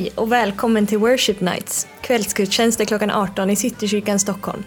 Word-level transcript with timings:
Hej 0.00 0.12
och 0.14 0.32
välkommen 0.32 0.86
till 0.86 0.98
Worship 0.98 1.40
Nights, 1.40 1.86
kvällsgudstjänster 2.00 2.84
klockan 2.84 3.10
18 3.10 3.50
i 3.50 3.56
Citykyrkan 3.56 4.18
Stockholm. 4.18 4.64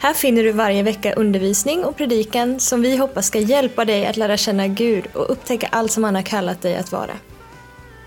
Här 0.00 0.14
finner 0.14 0.42
du 0.42 0.52
varje 0.52 0.82
vecka 0.82 1.14
undervisning 1.14 1.84
och 1.84 1.96
predikan 1.96 2.60
som 2.60 2.82
vi 2.82 2.96
hoppas 2.96 3.26
ska 3.26 3.38
hjälpa 3.38 3.84
dig 3.84 4.06
att 4.06 4.16
lära 4.16 4.36
känna 4.36 4.66
Gud 4.66 5.04
och 5.12 5.32
upptäcka 5.32 5.68
allt 5.72 5.92
som 5.92 6.04
han 6.04 6.14
har 6.14 6.22
kallat 6.22 6.62
dig 6.62 6.76
att 6.76 6.92
vara. 6.92 7.12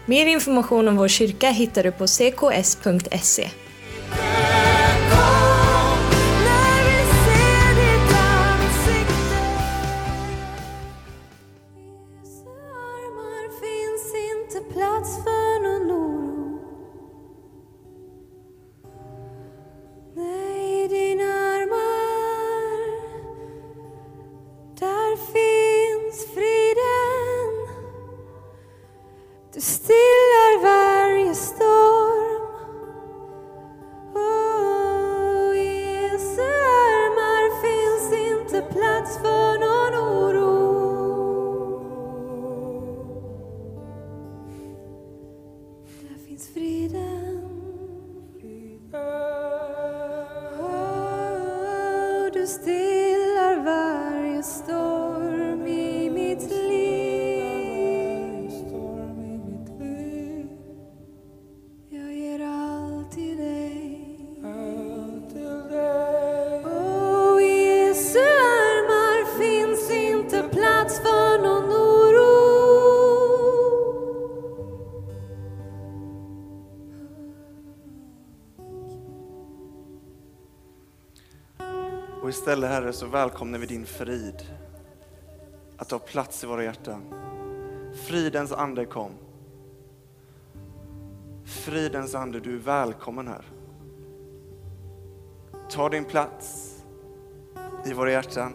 Mer 0.05 0.25
information 0.25 0.87
om 0.87 0.95
vår 0.95 1.07
kyrka 1.07 1.49
hittar 1.49 1.83
du 1.83 1.91
på 1.91 2.07
cks.se. 2.07 3.49
still 52.47 52.86
Herre 82.77 82.93
så 82.93 83.07
välkomnar 83.07 83.59
vi 83.59 83.65
din 83.65 83.85
frid. 83.85 84.45
Att 85.77 85.89
ta 85.89 85.99
plats 85.99 86.43
i 86.43 86.47
våra 86.47 86.63
hjärtan. 86.63 87.01
Fridens 88.07 88.51
ande 88.51 88.85
kom. 88.85 89.11
Fridens 91.45 92.15
ande, 92.15 92.39
du 92.39 92.55
är 92.55 92.59
välkommen 92.59 93.27
här. 93.27 93.45
Ta 95.69 95.89
din 95.89 96.05
plats 96.05 96.75
i 97.85 97.93
våra 97.93 98.11
hjärtan. 98.11 98.53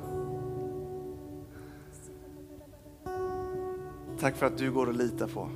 Tack 4.20 4.36
för 4.36 4.46
att 4.46 4.58
du 4.58 4.72
går 4.72 4.90
att 4.90 4.96
lita 4.96 5.28
på. 5.28 5.50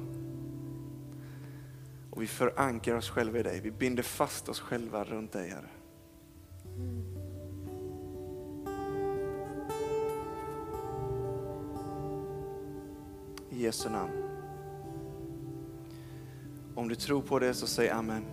Och 2.11 2.23
vi 2.23 2.27
förankrar 2.27 2.97
oss 2.97 3.11
själva 3.11 3.39
i 3.39 3.43
dig. 3.43 3.61
Vi 3.61 3.71
binder 3.71 4.03
fast 4.03 4.49
oss 4.49 4.61
själva 4.61 5.05
runt 5.05 5.33
dig, 5.33 5.49
Herre. 5.49 5.76
I 13.57 13.63
Jesu 13.63 13.89
namn. 13.89 14.23
Om 16.75 16.89
du 16.89 16.95
tror 16.95 17.23
på 17.23 17.39
det 17.39 17.55
så 17.55 17.67
säg 17.67 17.91
amen. 17.91 18.27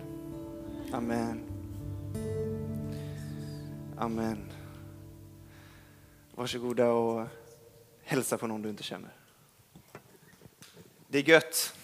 Amen. 0.92 1.44
Amen. 3.98 4.52
Varsågoda 6.34 6.88
och 6.88 7.26
hälsa 8.02 8.38
på 8.38 8.46
någon 8.46 8.62
du 8.62 8.68
inte 8.68 8.82
känner. 8.82 9.10
Det 11.08 11.18
är 11.18 11.28
gött. 11.28 11.74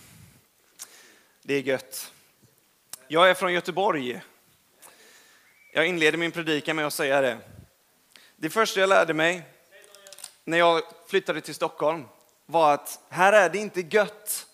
Det 1.42 1.54
är 1.54 1.62
gött. 1.62 2.12
Jag 3.08 3.30
är 3.30 3.34
från 3.34 3.52
Göteborg. 3.52 4.22
Jag 5.72 5.86
inleder 5.86 6.18
min 6.18 6.32
predikan 6.32 6.76
med 6.76 6.86
att 6.86 6.94
säga 6.94 7.20
det. 7.20 7.38
Det 8.36 8.50
första 8.50 8.80
jag 8.80 8.88
lärde 8.88 9.14
mig 9.14 9.42
när 10.44 10.58
jag 10.58 10.82
flyttade 11.06 11.40
till 11.40 11.54
Stockholm 11.54 12.04
var 12.50 12.74
att 12.74 13.00
här 13.08 13.32
är 13.32 13.50
det 13.50 13.58
inte 13.58 13.80
gött 13.80 14.46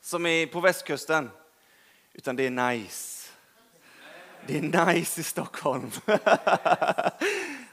som 0.00 0.26
är 0.26 0.46
på 0.46 0.60
västkusten, 0.60 1.30
utan 2.12 2.36
det 2.36 2.46
är 2.46 2.50
nice. 2.50 3.30
Det 4.46 4.58
är 4.58 4.86
nice 4.86 5.20
i 5.20 5.24
Stockholm. 5.24 5.90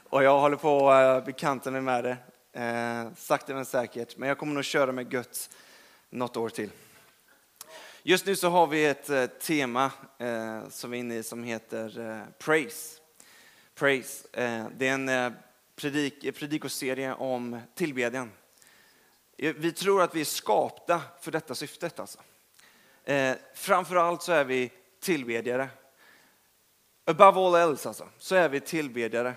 Och 0.08 0.22
jag 0.22 0.40
håller 0.40 0.56
på 0.56 0.90
att 0.90 1.20
eh, 1.20 1.24
bekanta 1.24 1.70
mig 1.70 1.80
med 1.80 2.04
det, 2.04 2.16
eh, 2.62 3.12
sakta 3.16 3.54
men 3.54 3.64
säkert. 3.64 4.16
Men 4.16 4.28
jag 4.28 4.38
kommer 4.38 4.54
nog 4.54 4.64
köra 4.64 4.92
med 4.92 5.12
gött 5.12 5.50
något 6.10 6.36
år 6.36 6.48
till. 6.48 6.70
Just 8.02 8.26
nu 8.26 8.36
så 8.36 8.48
har 8.48 8.66
vi 8.66 8.86
ett 8.86 9.10
eh, 9.10 9.26
tema 9.26 9.90
eh, 10.18 10.68
som 10.68 10.90
vi 10.90 10.98
är 10.98 11.00
inne 11.00 11.16
i 11.16 11.22
som 11.22 11.44
heter 11.44 12.00
eh, 12.00 12.22
Praise. 12.38 13.00
Praise. 13.74 14.28
Eh, 14.32 14.66
det 14.76 14.88
är 14.88 14.92
en 14.92 15.08
eh, 15.08 15.32
predik, 15.76 16.24
eh, 16.24 16.32
predikoserie 16.32 17.14
om 17.14 17.60
tillbedjan. 17.74 18.30
Eh, 19.38 19.54
vi 19.58 19.72
tror 19.72 20.02
att 20.02 20.14
vi 20.14 20.20
är 20.20 20.24
skapta 20.24 21.02
för 21.20 21.30
detta 21.32 21.54
syftet. 21.54 22.00
Alltså. 22.00 22.18
Eh, 23.04 23.36
framförallt 23.54 24.22
så 24.22 24.32
är 24.32 24.44
vi 24.44 24.72
tillbedjare. 25.00 25.68
Above 27.04 27.40
all 27.40 27.54
else 27.54 27.88
alltså, 27.88 28.08
så 28.18 28.34
är 28.34 28.48
vi 28.48 28.60
tillbedjare. 28.60 29.34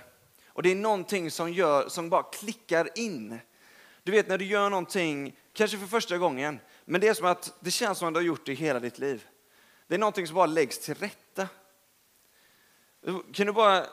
Och 0.48 0.64
det 0.64 0.72
är 0.72 0.76
någonting 0.76 1.32
som, 1.32 1.54
gör, 1.54 1.90
som 1.90 2.10
bara 2.10 2.24
klickar 2.24 2.90
in. 2.96 3.40
Du 4.04 4.12
vet 4.12 4.28
när 4.28 4.38
du 4.38 4.46
gör 4.46 4.70
någonting, 4.70 5.36
kanske 5.54 5.78
för 5.78 5.88
första 5.88 6.18
gången, 6.18 6.60
men 6.86 7.02
det 7.02 7.08
är 7.08 7.14
som 7.14 7.26
att 7.26 7.54
det 7.60 7.72
känns 7.72 7.98
som 7.98 8.08
att 8.08 8.14
du 8.14 8.18
har 8.18 8.26
gjort 8.26 8.46
det 8.46 8.54
hela 8.54 8.80
ditt 8.80 9.00
liv. 9.00 9.28
Det 9.88 9.96
är 9.96 10.00
någonting 10.00 10.28
som 10.28 10.36
bara 10.36 10.46
läggs 10.46 10.80
till 10.80 10.96
rätta. 10.96 11.48
Kan 13.34 13.48
du 13.48 13.52
bara, 13.52 13.86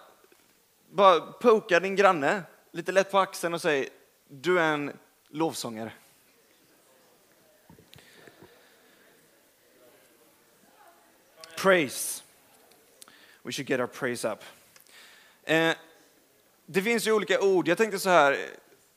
bara 0.90 1.20
poka 1.20 1.80
din 1.80 1.96
granne 1.96 2.42
lite 2.72 2.92
lätt 2.92 3.10
på 3.10 3.18
axeln 3.18 3.54
och 3.54 3.62
säga 3.62 3.88
du 4.28 4.60
är 4.60 4.72
en 4.72 4.92
lovsångare. 5.36 5.92
Praise. 11.56 12.22
We 13.42 13.52
should 13.52 13.70
get 13.70 13.80
our 13.80 13.86
praise 13.86 14.28
up. 14.28 14.38
Eh, 15.44 15.74
det 16.66 16.82
finns 16.82 17.06
ju 17.06 17.12
olika 17.12 17.40
ord. 17.40 17.68
Jag 17.68 17.78
tänkte 17.78 17.98
så 17.98 18.10
här 18.10 18.32
eh, 18.32 18.38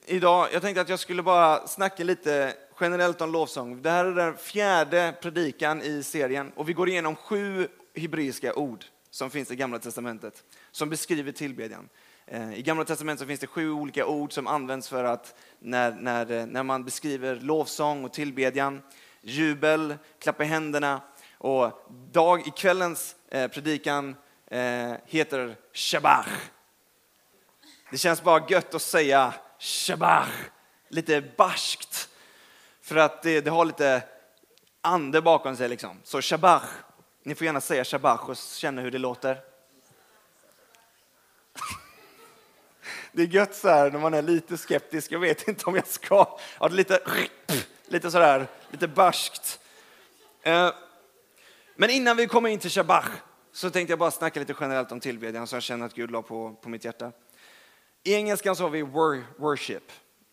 idag, 0.06 0.50
jag 0.54 0.62
tänkte 0.62 0.82
att 0.82 0.90
jag 0.90 1.00
skulle 1.00 1.24
bara 1.24 1.68
snacka 1.68 2.04
lite 2.04 2.54
generellt 2.80 3.22
om 3.22 3.32
lovsång. 3.32 3.82
Det 3.82 3.90
här 3.90 4.06
är 4.06 4.16
den 4.16 4.38
fjärde 4.38 5.14
predikan 5.22 5.82
i 5.82 6.04
serien 6.04 6.52
och 6.56 6.70
vi 6.70 6.74
går 6.74 6.90
igenom 6.90 7.16
sju 7.16 7.68
hebreiska 7.96 8.56
ord 8.56 8.86
som 9.10 9.30
finns 9.30 9.52
i 9.52 9.56
Gamla 9.56 9.80
Testamentet 9.80 10.44
som 10.72 10.90
beskriver 10.90 11.32
tillbedjan. 11.32 11.90
Eh, 12.26 12.54
I 12.54 12.62
Gamla 12.62 12.86
Testamentet 12.86 13.28
finns 13.28 13.40
det 13.40 13.48
sju 13.48 13.72
olika 13.72 14.06
ord 14.06 14.34
som 14.34 14.48
används 14.48 14.90
för 14.90 15.04
att 15.04 15.36
när, 15.60 15.92
när, 15.92 16.32
eh, 16.32 16.46
när 16.46 16.64
man 16.64 16.84
beskriver 16.84 17.36
lovsång 17.36 18.04
och 18.04 18.14
tillbedjan, 18.14 18.82
jubel, 19.22 19.98
klappa 20.20 20.44
i 20.44 20.48
händerna 20.48 21.02
och 21.38 21.90
dag 22.12 22.48
i 22.48 22.52
kvällens 22.52 23.16
eh, 23.30 23.48
predikan 23.48 24.16
eh, 24.48 24.94
heter 25.06 25.56
Shabach. 25.74 26.28
Det 27.92 27.98
känns 27.98 28.22
bara 28.22 28.44
gött 28.50 28.76
att 28.76 28.82
säga 28.82 29.34
Shabach, 29.60 30.30
lite 30.90 31.24
barskt. 31.38 32.10
För 32.82 32.96
att 32.96 33.22
det, 33.22 33.42
det 33.42 33.52
har 33.52 33.66
lite 33.66 34.04
ande 34.82 35.22
bakom 35.22 35.56
sig 35.56 35.70
liksom. 35.70 35.98
Så 36.04 36.22
Shabach, 36.22 36.70
ni 37.24 37.36
får 37.36 37.46
gärna 37.46 37.62
säga 37.62 37.84
Shabach 37.84 38.30
och 38.30 38.38
känna 38.38 38.82
hur 38.82 38.92
det 38.92 38.98
låter. 38.98 39.49
Det 43.12 43.22
är 43.22 43.28
gött 43.28 43.56
så 43.56 43.70
här 43.70 43.92
när 43.92 44.00
man 44.00 44.14
är 44.14 44.22
lite 44.22 44.58
skeptisk. 44.58 45.12
Jag 45.12 45.20
vet 45.20 45.48
inte 45.48 45.66
om 45.66 45.76
jag 45.76 45.88
ska. 45.88 46.40
Ja, 46.60 46.68
det 46.68 46.74
är 46.74 46.78
lite, 46.78 47.00
lite 47.88 48.12
sådär, 48.12 48.48
lite 48.72 48.88
barskt. 48.88 49.60
Eh, 50.42 50.72
men 51.76 51.90
innan 51.90 52.18
vi 52.18 52.28
kommer 52.28 52.50
in 52.50 52.60
till 52.60 52.70
Shabach 52.70 53.10
så 53.52 53.70
tänkte 53.70 53.92
jag 53.92 54.00
bara 54.00 54.12
snacka 54.12 54.40
lite 54.40 54.56
generellt 54.60 54.92
om 54.92 55.00
tillbedjan 55.00 55.48
som 55.48 55.56
jag 55.56 55.64
känner 55.64 55.86
att 55.86 55.94
Gud 55.94 56.12
la 56.12 56.22
på, 56.22 56.56
på 56.62 56.70
mitt 56.70 56.86
hjärta. 56.86 57.12
I 58.04 58.14
engelskan 58.14 58.56
så 58.56 58.64
har 58.64 58.70
vi 58.70 58.84
wor- 58.84 59.24
worship, 59.38 59.92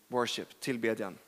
worship, 0.09 0.61
tillbedjan. 0.61 1.19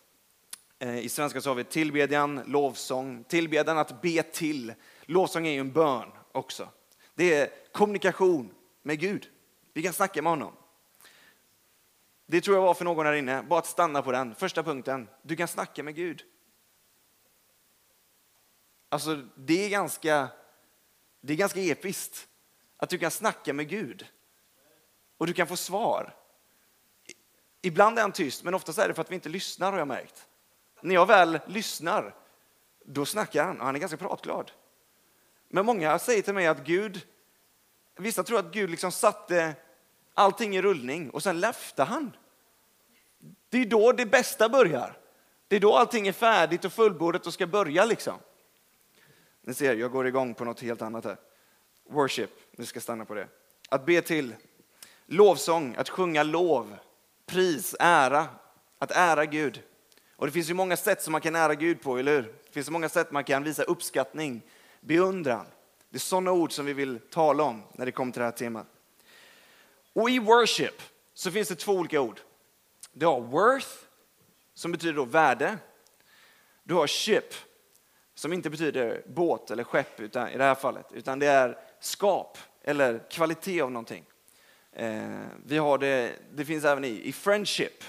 Eh, 0.78 0.98
I 0.98 1.08
svenska 1.08 1.40
så 1.40 1.50
har 1.50 1.54
vi 1.54 1.64
tillbedjan, 1.64 2.42
lovsång, 2.46 3.24
tillbedjan 3.24 3.78
att 3.78 4.02
be 4.02 4.22
till. 4.22 4.74
Lovsång 5.02 5.46
är 5.46 5.52
ju 5.52 5.60
en 5.60 5.72
bön 5.72 6.08
också. 6.32 6.68
Det 7.14 7.34
är 7.34 7.50
kommunikation 7.72 8.54
med 8.82 9.00
Gud. 9.00 9.28
Vi 9.78 9.82
kan 9.82 9.92
snacka 9.92 10.22
med 10.22 10.32
honom. 10.32 10.56
Det 12.26 12.40
tror 12.40 12.56
jag 12.56 12.62
var 12.62 12.74
för 12.74 12.84
någon 12.84 13.06
här 13.06 13.12
inne, 13.12 13.42
bara 13.42 13.58
att 13.58 13.66
stanna 13.66 14.02
på 14.02 14.12
den. 14.12 14.34
Första 14.34 14.62
punkten, 14.62 15.08
du 15.22 15.36
kan 15.36 15.48
snacka 15.48 15.82
med 15.82 15.94
Gud. 15.94 16.24
Alltså 18.88 19.16
det 19.36 19.64
är 19.64 19.68
ganska, 19.68 20.28
det 21.20 21.32
är 21.32 21.36
ganska 21.36 21.60
episkt 21.60 22.28
att 22.76 22.90
du 22.90 22.98
kan 22.98 23.10
snacka 23.10 23.52
med 23.52 23.68
Gud 23.68 24.06
och 25.18 25.26
du 25.26 25.32
kan 25.32 25.46
få 25.46 25.56
svar. 25.56 26.16
Ibland 27.62 27.98
är 27.98 28.02
han 28.02 28.12
tyst, 28.12 28.44
men 28.44 28.54
oftast 28.54 28.78
är 28.78 28.88
det 28.88 28.94
för 28.94 29.02
att 29.02 29.10
vi 29.10 29.14
inte 29.14 29.28
lyssnar 29.28 29.72
har 29.72 29.78
jag 29.78 29.88
märkt. 29.88 30.28
När 30.80 30.94
jag 30.94 31.06
väl 31.06 31.40
lyssnar, 31.46 32.14
då 32.84 33.06
snackar 33.06 33.44
han 33.44 33.60
och 33.60 33.66
han 33.66 33.74
är 33.74 33.80
ganska 33.80 33.96
pratglad. 33.96 34.52
Men 35.48 35.66
många 35.66 35.98
säger 35.98 36.22
till 36.22 36.34
mig 36.34 36.46
att 36.46 36.64
Gud, 36.64 37.06
vissa 37.96 38.24
tror 38.24 38.38
att 38.38 38.52
Gud 38.52 38.70
liksom 38.70 38.92
satte 38.92 39.56
allting 40.18 40.56
i 40.56 40.62
rullning 40.62 41.10
och 41.10 41.22
sen 41.22 41.40
löfte 41.40 41.82
han. 41.82 42.16
Det 43.48 43.58
är 43.58 43.66
då 43.66 43.92
det 43.92 44.06
bästa 44.06 44.48
börjar. 44.48 44.98
Det 45.48 45.56
är 45.56 45.60
då 45.60 45.76
allting 45.76 46.08
är 46.08 46.12
färdigt 46.12 46.64
och 46.64 46.72
fullbordat 46.72 47.26
och 47.26 47.34
ska 47.34 47.46
börja 47.46 47.84
liksom. 47.84 48.18
Ni 49.42 49.54
ser, 49.54 49.76
jag 49.76 49.92
går 49.92 50.06
igång 50.06 50.34
på 50.34 50.44
något 50.44 50.60
helt 50.60 50.82
annat 50.82 51.04
här. 51.04 51.16
Worship, 51.90 52.30
vi 52.50 52.66
ska 52.66 52.80
stanna 52.80 53.04
på 53.04 53.14
det. 53.14 53.28
Att 53.68 53.86
be 53.86 54.02
till, 54.02 54.34
lovsång, 55.06 55.74
att 55.78 55.88
sjunga 55.88 56.22
lov, 56.22 56.76
pris, 57.26 57.76
ära, 57.80 58.26
att 58.78 58.90
ära 58.90 59.26
Gud. 59.26 59.62
Och 60.16 60.26
det 60.26 60.32
finns 60.32 60.50
ju 60.50 60.54
många 60.54 60.76
sätt 60.76 61.02
som 61.02 61.12
man 61.12 61.20
kan 61.20 61.36
ära 61.36 61.54
Gud 61.54 61.82
på, 61.82 61.98
eller 61.98 62.16
hur? 62.16 62.22
Det 62.22 62.52
finns 62.52 62.70
många 62.70 62.88
sätt 62.88 63.10
man 63.10 63.24
kan 63.24 63.44
visa 63.44 63.62
uppskattning, 63.62 64.42
beundran. 64.80 65.46
Det 65.90 65.96
är 65.96 66.00
sådana 66.00 66.32
ord 66.32 66.52
som 66.52 66.66
vi 66.66 66.72
vill 66.72 67.00
tala 67.10 67.42
om 67.42 67.62
när 67.72 67.86
det 67.86 67.92
kommer 67.92 68.12
till 68.12 68.20
det 68.20 68.24
här 68.24 68.32
temat. 68.32 68.66
Och 69.98 70.10
i 70.10 70.18
worship 70.18 70.82
så 71.14 71.30
finns 71.30 71.48
det 71.48 71.54
två 71.54 71.72
olika 71.72 72.00
ord. 72.00 72.20
Du 72.92 73.06
har 73.06 73.20
worth, 73.20 73.68
som 74.54 74.72
betyder 74.72 74.94
då 74.94 75.04
värde. 75.04 75.58
Du 76.62 76.74
har 76.74 76.86
ship, 76.86 77.34
som 78.14 78.32
inte 78.32 78.50
betyder 78.50 79.02
båt 79.06 79.50
eller 79.50 79.64
skepp 79.64 80.00
utan, 80.00 80.28
i 80.28 80.36
det 80.36 80.44
här 80.44 80.54
fallet, 80.54 80.86
utan 80.92 81.18
det 81.18 81.26
är 81.26 81.58
skap 81.80 82.38
eller 82.62 83.10
kvalitet 83.10 83.60
av 83.60 83.70
någonting. 83.70 84.04
Eh, 84.72 85.26
vi 85.44 85.58
har 85.58 85.78
det, 85.78 86.12
det 86.32 86.44
finns 86.44 86.64
även 86.64 86.84
i, 86.84 87.08
i 87.08 87.12
friendship, 87.12 87.84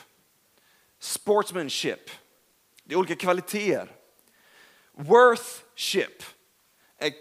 sportsmanship. 0.99 2.09
Det 2.83 2.93
är 2.93 2.97
olika 2.97 3.15
kvaliteter. 3.15 3.95
Worthship 4.91 6.23
är 6.97 7.13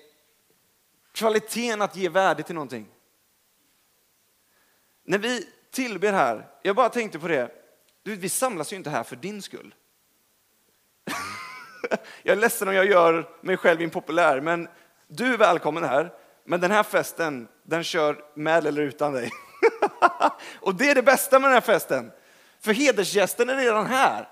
kvaliteten 1.13 1.83
att 1.83 1.97
ge 1.97 2.09
värde 2.09 2.43
till 2.43 2.55
någonting. 2.55 2.89
När 5.09 5.19
vi 5.19 5.49
tillber 5.71 6.13
här, 6.13 6.47
jag 6.63 6.77
bara 6.77 6.89
tänkte 6.89 7.19
på 7.19 7.29
det, 7.29 7.51
du, 8.03 8.17
vi 8.17 8.29
samlas 8.29 8.73
ju 8.73 8.77
inte 8.77 8.91
här 8.91 9.03
för 9.03 9.17
din 9.17 9.43
skull. 9.43 9.75
jag 12.23 12.37
är 12.37 12.41
ledsen 12.41 12.69
om 12.69 12.75
jag 12.75 12.87
gör 12.87 13.29
mig 13.41 13.57
själv 13.57 13.83
impopulär, 13.83 14.41
men 14.41 14.69
du 15.07 15.35
är 15.35 15.39
välkommen 15.39 15.85
här. 15.85 16.13
Men 16.45 16.61
den 16.61 16.71
här 16.71 16.83
festen, 16.83 17.49
den 17.63 17.85
kör 17.85 18.25
med 18.35 18.67
eller 18.67 18.83
utan 18.83 19.13
dig. 19.13 19.31
och 20.61 20.75
det 20.75 20.91
är 20.91 20.95
det 20.95 21.03
bästa 21.03 21.39
med 21.39 21.49
den 21.49 21.55
här 21.55 21.61
festen. 21.61 22.11
För 22.61 22.73
hedersgästen 22.73 23.49
är 23.49 23.57
redan 23.57 23.87
här. 23.87 24.29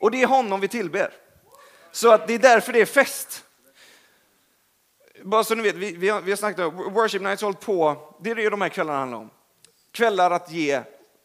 Och 0.00 0.10
det 0.10 0.22
är 0.22 0.26
honom 0.26 0.60
vi 0.60 0.68
tillber. 0.68 1.12
Så 1.92 2.12
att 2.12 2.26
det 2.26 2.34
är 2.34 2.38
därför 2.38 2.72
det 2.72 2.80
är 2.80 2.86
fest. 2.86 3.44
Bara 5.22 5.44
så 5.44 5.54
ni 5.54 5.62
vet, 5.62 5.74
vi, 5.74 5.96
vi, 5.96 6.08
har, 6.08 6.20
vi 6.20 6.30
har 6.30 6.36
snackat 6.36 6.66
om 6.66 6.92
Worship 6.92 7.22
Nights 7.22 7.42
hållit 7.42 7.60
på, 7.60 8.14
det 8.20 8.30
är 8.30 8.34
det 8.34 8.50
de 8.50 8.60
här 8.60 8.68
kvällarna 8.68 8.98
handlar 8.98 9.18
om. 9.18 9.30
Kvällar 9.92 10.30
att 10.30 10.50
ge 10.50 10.82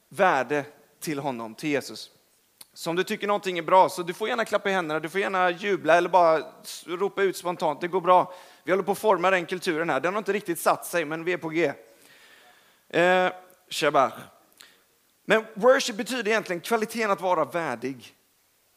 värde 0.09 0.65
till 0.99 1.19
honom, 1.19 1.55
till 1.55 1.69
Jesus. 1.69 2.11
Så 2.73 2.89
om 2.89 2.95
du 2.95 3.03
tycker 3.03 3.27
någonting 3.27 3.57
är 3.57 3.61
bra, 3.61 3.89
så 3.89 4.03
du 4.03 4.13
får 4.13 4.27
gärna 4.27 4.45
klappa 4.45 4.69
i 4.69 4.73
händerna, 4.73 4.99
du 4.99 5.09
får 5.09 5.21
gärna 5.21 5.51
jubla 5.51 5.97
eller 5.97 6.09
bara 6.09 6.43
ropa 6.85 7.23
ut 7.23 7.37
spontant, 7.37 7.81
det 7.81 7.87
går 7.87 8.01
bra. 8.01 8.33
Vi 8.63 8.71
håller 8.71 8.83
på 8.83 8.91
att 8.91 8.97
forma 8.97 9.31
den 9.31 9.45
kulturen 9.45 9.89
här, 9.89 9.99
den 9.99 10.13
har 10.13 10.17
inte 10.17 10.33
riktigt 10.33 10.59
satt 10.59 10.85
sig, 10.85 11.05
men 11.05 11.23
vi 11.23 11.33
är 11.33 11.37
på 11.37 11.49
G. 11.49 11.73
Eh, 12.89 13.31
Shabbat. 13.69 14.13
Men 15.25 15.45
worship 15.53 15.95
betyder 15.95 16.27
egentligen 16.31 16.59
kvaliteten 16.59 17.11
att 17.11 17.21
vara 17.21 17.45
värdig. 17.45 18.15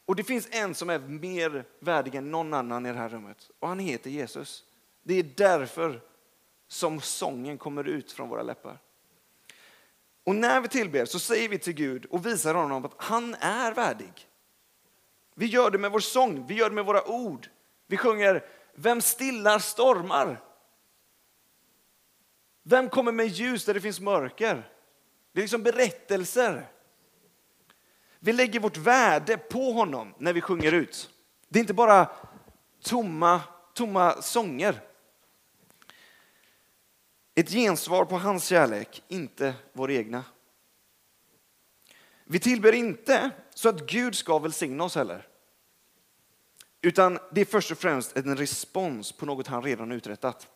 Och 0.06 0.17
det 0.17 0.25
finns 0.25 0.49
en 0.50 0.75
som 0.75 0.91
är 0.91 0.99
mer 0.99 1.64
värdig 1.81 2.14
än 2.14 2.31
någon 2.31 2.55
annan 2.55 2.87
i 2.87 2.93
det 2.93 2.99
här 2.99 3.08
rummet. 3.08 3.50
Och 3.58 3.69
han 3.69 3.79
heter 3.79 4.11
Jesus. 4.11 4.64
Det 5.02 5.14
är 5.14 5.26
därför 5.37 6.00
som 6.69 7.00
sången 7.00 7.58
kommer 7.58 7.88
ut 7.88 8.12
från 8.12 8.29
våra 8.29 8.43
läppar. 8.43 8.79
Och 10.28 10.34
när 10.34 10.60
vi 10.60 10.69
tillber 10.69 11.04
så 11.04 11.19
säger 11.19 11.48
vi 11.48 11.58
till 11.58 11.72
Gud 11.72 12.04
och 12.04 12.26
visar 12.26 12.54
honom 12.54 12.84
att 12.84 12.94
han 12.96 13.34
är 13.34 13.72
värdig. 13.72 14.12
Vi 15.34 15.46
gör 15.46 15.70
det 15.70 15.78
med 15.78 15.90
vår 15.92 16.00
sång, 16.00 16.46
vi 16.46 16.54
gör 16.54 16.69
det 16.69 16.75
med 16.75 16.84
våra 16.84 17.08
ord. 17.08 17.48
Vi 17.86 17.96
sjunger 17.96 18.44
Vem 18.75 19.00
stillar 19.00 19.58
stormar? 19.58 20.40
Vem 22.62 22.88
kommer 22.88 23.12
med 23.12 23.26
ljus 23.26 23.64
där 23.64 23.75
det 23.75 23.80
finns 23.80 24.00
mörker? 24.00 24.70
Det 25.32 25.40
är 25.40 25.42
liksom 25.42 25.62
berättelser. 25.62 26.66
Vi 28.19 28.32
lägger 28.32 28.60
vårt 28.60 28.76
värde 28.76 29.36
på 29.36 29.72
honom 29.72 30.14
när 30.19 30.32
vi 30.32 30.40
sjunger 30.40 30.72
ut. 30.72 31.10
Det 31.48 31.58
är 31.58 31.60
inte 31.60 31.74
bara 31.74 32.10
tomma, 32.82 33.40
tomma 33.74 34.22
sånger. 34.22 34.81
Ett 37.38 37.50
gensvar 37.50 38.05
på 38.05 38.19
hans 38.19 38.44
kärlek, 38.44 39.02
inte 39.08 39.55
vår 39.73 39.90
egna. 39.90 40.25
Vi 42.25 42.38
tillber 42.38 42.73
inte 42.73 43.31
så 43.55 43.69
att 43.69 43.90
Gud 43.90 44.14
ska 44.14 44.38
välsigna 44.38 44.85
oss 44.85 44.94
heller. 44.94 45.26
Utan 46.82 47.19
det 47.32 47.40
är 47.40 47.44
först 47.44 47.70
och 47.70 47.79
främst 47.79 48.17
en 48.17 48.37
respons 48.37 49.12
på 49.12 49.26
något 49.26 49.46
han 49.46 49.62
redan 49.62 49.93
uträttat. 49.93 50.49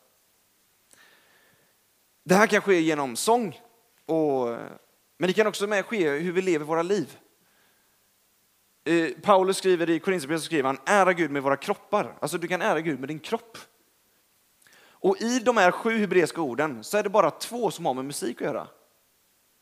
Det 2.23 2.35
här 2.35 2.47
kan 2.47 2.61
ske 2.61 2.81
genom 2.81 3.15
sång, 3.15 3.61
och, 4.05 4.47
men 5.17 5.27
det 5.27 5.33
kan 5.33 5.47
också 5.47 5.67
med 5.67 5.85
ske 5.85 6.09
hur 6.09 6.31
vi 6.31 6.41
lever 6.41 6.65
våra 6.65 6.83
liv. 6.83 7.17
Eh, 8.83 9.09
Paulus 9.21 9.57
skriver 9.57 9.89
i 9.89 9.99
Korinthierbrevet, 9.99 10.43
skriver 10.43 10.67
han, 10.67 10.79
ära 10.85 11.13
Gud 11.13 11.31
med 11.31 11.43
våra 11.43 11.57
kroppar. 11.57 12.17
Alltså 12.21 12.37
du 12.37 12.47
kan 12.47 12.61
ära 12.61 12.81
Gud 12.81 12.99
med 12.99 13.09
din 13.09 13.19
kropp. 13.19 13.57
Och 15.03 15.21
i 15.21 15.39
de 15.39 15.57
här 15.57 15.71
sju 15.71 15.97
hebreiska 15.97 16.41
orden 16.41 16.83
så 16.83 16.97
är 16.97 17.03
det 17.03 17.09
bara 17.09 17.31
två 17.31 17.71
som 17.71 17.85
har 17.85 17.93
med 17.93 18.05
musik 18.05 18.41
att 18.41 18.47
göra. 18.47 18.67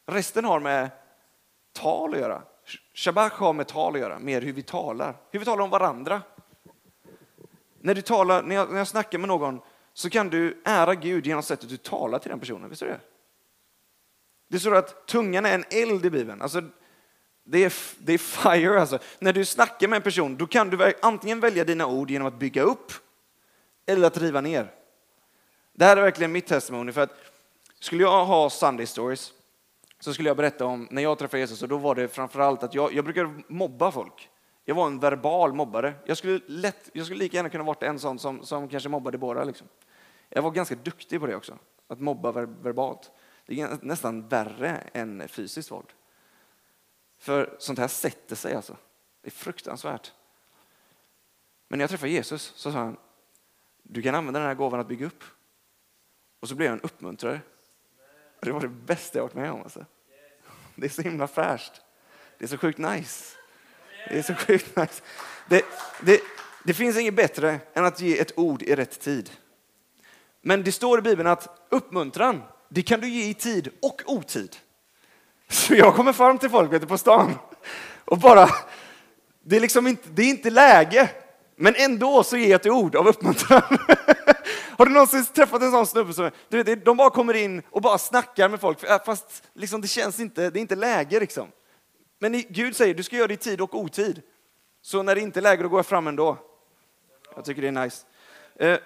Resten 0.07 0.45
har 0.45 0.59
med 0.59 0.89
tal 1.73 2.13
att 2.13 2.19
göra. 2.19 2.41
Shabbat 2.93 3.33
har 3.33 3.53
med 3.53 3.67
tal 3.67 3.95
att 3.95 4.01
göra, 4.01 4.19
mer 4.19 4.41
hur 4.41 4.53
vi 4.53 4.63
talar. 4.63 5.15
Hur 5.31 5.39
vi 5.39 5.45
talar 5.45 5.63
om 5.63 5.69
varandra. 5.69 6.21
När, 7.79 7.95
du 7.95 8.01
talar, 8.01 8.43
när, 8.43 8.55
jag, 8.55 8.71
när 8.71 8.77
jag 8.77 8.87
snackar 8.87 9.17
med 9.17 9.27
någon 9.27 9.59
så 9.93 10.09
kan 10.09 10.29
du 10.29 10.61
ära 10.65 10.95
Gud 10.95 11.25
genom 11.25 11.43
sättet 11.43 11.69
du 11.69 11.77
talar 11.77 12.19
till 12.19 12.29
den 12.29 12.39
personen. 12.39 12.69
Visst 12.69 12.81
är 12.81 12.87
det? 12.87 12.99
Det 14.47 14.59
står 14.59 14.75
att 14.75 15.07
tungan 15.07 15.45
är 15.45 15.55
en 15.55 15.65
eld 15.69 16.05
i 16.05 16.09
Bibeln. 16.09 16.41
Alltså, 16.41 16.61
det 17.43 17.63
är, 17.63 17.73
det 17.97 18.13
är 18.13 18.17
fire 18.17 18.81
alltså. 18.81 18.99
När 19.19 19.33
du 19.33 19.45
snackar 19.45 19.87
med 19.87 19.97
en 19.97 20.03
person 20.03 20.37
då 20.37 20.47
kan 20.47 20.69
du 20.69 20.93
antingen 21.01 21.39
välja 21.39 21.63
dina 21.63 21.85
ord 21.87 22.11
genom 22.11 22.27
att 22.27 22.39
bygga 22.39 22.61
upp 22.61 22.91
eller 23.85 24.07
att 24.07 24.17
riva 24.17 24.41
ner. 24.41 24.80
Det 25.81 25.85
här 25.85 25.97
är 25.97 26.01
verkligen 26.01 26.31
mitt 26.31 26.47
testimony 26.47 26.91
för 26.91 27.01
att 27.01 27.15
skulle 27.79 28.03
jag 28.03 28.25
ha 28.25 28.49
Sunday 28.49 28.85
stories 28.85 29.33
så 29.99 30.13
skulle 30.13 30.29
jag 30.29 30.37
berätta 30.37 30.65
om 30.65 30.87
när 30.91 31.01
jag 31.01 31.19
träffade 31.19 31.39
Jesus 31.39 31.63
och 31.63 31.69
då 31.69 31.77
var 31.77 31.95
det 31.95 32.07
framförallt 32.07 32.63
att 32.63 32.73
jag, 32.73 32.93
jag 32.93 33.03
brukade 33.03 33.41
mobba 33.47 33.91
folk. 33.91 34.29
Jag 34.65 34.75
var 34.75 34.87
en 34.87 34.99
verbal 34.99 35.53
mobbare. 35.53 35.93
Jag 36.05 36.17
skulle, 36.17 36.39
lätt, 36.47 36.89
jag 36.93 37.05
skulle 37.05 37.19
lika 37.19 37.37
gärna 37.37 37.49
kunna 37.49 37.63
varit 37.63 37.83
en 37.83 37.99
sån 37.99 38.19
som, 38.19 38.45
som 38.45 38.69
kanske 38.69 38.89
mobbade 38.89 39.17
båda. 39.17 39.43
Liksom. 39.43 39.67
Jag 40.29 40.41
var 40.41 40.51
ganska 40.51 40.75
duktig 40.75 41.19
på 41.19 41.27
det 41.27 41.35
också, 41.35 41.57
att 41.87 41.99
mobba 41.99 42.31
ver, 42.31 42.45
verbalt. 42.45 43.11
Det 43.45 43.61
är 43.61 43.77
nästan 43.81 44.27
värre 44.27 44.77
än 44.93 45.27
fysiskt 45.27 45.71
våld. 45.71 45.93
För 47.19 47.55
sånt 47.59 47.79
här 47.79 47.87
sätter 47.87 48.35
sig 48.35 48.53
alltså. 48.53 48.77
Det 49.21 49.27
är 49.27 49.31
fruktansvärt. 49.31 50.11
Men 51.67 51.77
när 51.77 51.83
jag 51.83 51.89
träffade 51.89 52.11
Jesus 52.11 52.53
så 52.55 52.71
sa 52.71 52.77
han, 52.77 52.97
du 53.83 54.01
kan 54.01 54.15
använda 54.15 54.39
den 54.39 54.47
här 54.47 54.55
gåvan 54.55 54.79
att 54.79 54.87
bygga 54.87 55.05
upp. 55.05 55.23
Och 56.41 56.49
så 56.49 56.55
blev 56.55 56.65
jag 56.65 56.73
en 56.73 56.81
uppmuntrare. 56.81 57.41
Och 58.39 58.45
det 58.45 58.51
var 58.51 58.61
det 58.61 58.67
bästa 58.67 59.17
jag 59.17 59.23
varit 59.23 59.35
med 59.35 59.51
om. 59.51 59.61
Alltså. 59.61 59.85
Det 60.75 60.85
är 60.85 60.89
så 60.89 61.01
himla 61.01 61.27
fräscht. 61.27 61.81
Det 62.37 62.45
är 62.45 62.47
så 62.47 62.57
sjukt 62.57 62.77
nice. 62.77 63.37
Det 64.09 64.17
är 64.17 64.21
så 64.21 64.35
sjukt 64.35 64.75
nice. 64.75 65.01
Det, 65.49 65.65
det, 66.01 66.21
det 66.63 66.73
finns 66.73 66.97
inget 66.97 67.13
bättre 67.13 67.59
än 67.73 67.85
att 67.85 68.01
ge 68.01 68.19
ett 68.19 68.37
ord 68.37 68.61
i 68.61 68.75
rätt 68.75 68.99
tid. 68.99 69.31
Men 70.41 70.63
det 70.63 70.71
står 70.71 70.99
i 70.99 71.01
Bibeln 71.01 71.27
att 71.29 71.67
uppmuntran, 71.69 72.43
det 72.69 72.81
kan 72.81 72.99
du 72.99 73.09
ge 73.09 73.29
i 73.29 73.33
tid 73.33 73.69
och 73.81 74.01
otid. 74.05 74.55
Så 75.49 75.75
jag 75.75 75.95
kommer 75.95 76.13
fram 76.13 76.37
till 76.37 76.49
folk 76.49 76.87
på 76.87 76.97
stan 76.97 77.33
och 78.05 78.17
bara 78.17 78.49
Det 79.43 79.55
är 79.55 79.59
liksom 79.59 79.87
inte, 79.87 80.09
det 80.09 80.21
är 80.21 80.29
inte 80.29 80.49
läge. 80.49 81.09
Men 81.55 81.75
ändå 81.75 82.23
så 82.23 82.37
ger 82.37 82.49
jag 82.49 82.59
ett 82.59 82.67
ord 82.67 82.95
av 82.95 83.07
uppmuntran. 83.07 83.61
Har 84.81 84.85
du 84.85 84.91
någonsin 84.91 85.25
träffat 85.25 85.61
en 85.61 85.71
sån 85.71 85.87
snubbe 85.87 86.13
som, 86.13 86.31
du 86.49 86.63
vet, 86.63 86.85
de 86.85 86.97
bara 86.97 87.09
kommer 87.09 87.33
in 87.33 87.61
och 87.69 87.81
bara 87.81 87.97
snackar 87.97 88.49
med 88.49 88.61
folk, 88.61 88.83
äh, 88.83 89.03
fast 89.03 89.43
liksom 89.53 89.81
det 89.81 89.87
känns 89.87 90.19
inte, 90.19 90.49
det 90.49 90.59
är 90.59 90.61
inte 90.61 90.75
läge 90.75 91.19
liksom. 91.19 91.51
Men 92.19 92.43
Gud 92.49 92.75
säger, 92.75 92.93
du 92.93 93.03
ska 93.03 93.15
göra 93.15 93.27
det 93.27 93.33
i 93.33 93.37
tid 93.37 93.61
och 93.61 93.75
otid. 93.75 94.21
Så 94.81 95.03
när 95.03 95.15
det 95.15 95.21
inte 95.21 95.39
är 95.39 95.41
läge, 95.41 95.63
då 95.63 95.69
går 95.69 95.79
jag 95.79 95.85
fram 95.85 96.07
ändå. 96.07 96.37
Jag 97.35 97.45
tycker 97.45 97.61
det 97.61 97.67
är 97.67 97.71
nice. 97.71 98.05
Eh, 98.55 98.79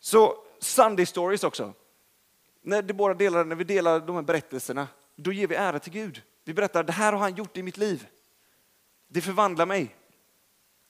så 0.00 0.36
Sunday 0.60 1.06
stories 1.06 1.44
också. 1.44 1.72
När, 2.62 2.82
det 2.82 2.94
bara 2.94 3.14
delar, 3.14 3.44
när 3.44 3.56
vi 3.56 3.64
delar 3.64 4.00
de 4.00 4.16
här 4.16 4.22
berättelserna, 4.22 4.88
då 5.16 5.32
ger 5.32 5.46
vi 5.46 5.54
ära 5.54 5.78
till 5.78 5.92
Gud. 5.92 6.22
Vi 6.44 6.54
berättar, 6.54 6.84
det 6.84 6.92
här 6.92 7.12
har 7.12 7.20
han 7.20 7.34
gjort 7.34 7.56
i 7.56 7.62
mitt 7.62 7.76
liv. 7.76 8.06
Det 9.08 9.20
förvandlar 9.20 9.66
mig. 9.66 9.96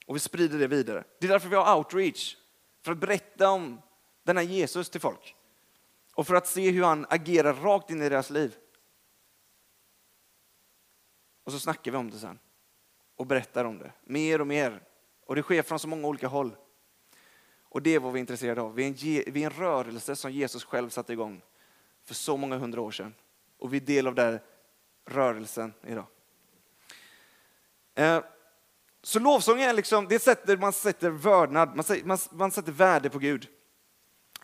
Och 0.05 0.15
vi 0.15 0.19
sprider 0.19 0.59
det 0.59 0.67
vidare. 0.67 1.03
Det 1.19 1.27
är 1.27 1.31
därför 1.31 1.49
vi 1.49 1.55
har 1.55 1.77
outreach. 1.77 2.37
För 2.83 2.91
att 2.91 2.97
berätta 2.97 3.49
om 3.49 3.81
denna 4.25 4.43
Jesus 4.43 4.89
till 4.89 5.01
folk. 5.01 5.35
Och 6.13 6.27
för 6.27 6.35
att 6.35 6.47
se 6.47 6.71
hur 6.71 6.83
han 6.83 7.05
agerar 7.09 7.53
rakt 7.53 7.89
in 7.89 8.01
i 8.01 8.09
deras 8.09 8.29
liv. 8.29 8.55
Och 11.43 11.51
så 11.51 11.59
snackar 11.59 11.91
vi 11.91 11.97
om 11.97 12.09
det 12.09 12.17
sen. 12.17 12.39
Och 13.15 13.25
berättar 13.25 13.65
om 13.65 13.77
det. 13.77 13.91
Mer 14.03 14.41
och 14.41 14.47
mer. 14.47 14.83
Och 15.25 15.35
det 15.35 15.41
sker 15.41 15.61
från 15.61 15.79
så 15.79 15.87
många 15.87 16.07
olika 16.07 16.27
håll. 16.27 16.55
Och 17.61 17.81
det 17.81 17.95
är 17.95 17.99
vad 17.99 18.13
vi 18.13 18.19
är 18.19 18.21
intresserade 18.21 18.61
av. 18.61 18.75
Vi 18.75 18.83
är, 18.83 18.87
en, 18.87 19.33
vi 19.33 19.43
är 19.43 19.45
en 19.45 19.59
rörelse 19.59 20.15
som 20.15 20.31
Jesus 20.31 20.63
själv 20.63 20.89
satte 20.89 21.13
igång 21.13 21.41
för 22.03 22.13
så 22.13 22.37
många 22.37 22.57
hundra 22.57 22.81
år 22.81 22.91
sedan. 22.91 23.13
Och 23.57 23.73
vi 23.73 23.77
är 23.77 23.81
del 23.81 24.07
av 24.07 24.15
den 24.15 24.39
rörelsen 25.05 25.73
idag. 25.87 26.05
Eh, 27.95 28.23
så 29.01 29.19
lovsång 29.19 29.61
är 29.61 29.73
liksom, 29.73 30.07
det 30.07 30.13
är 30.13 30.17
ett 30.17 30.23
sätt 30.23 30.45
där 30.47 30.57
man 30.57 30.73
sätter 30.73 31.09
vördnad, 31.09 31.75
man, 31.75 31.85
man, 32.03 32.17
man 32.31 32.51
sätter 32.51 32.71
värde 32.71 33.09
på 33.09 33.19
Gud. 33.19 33.47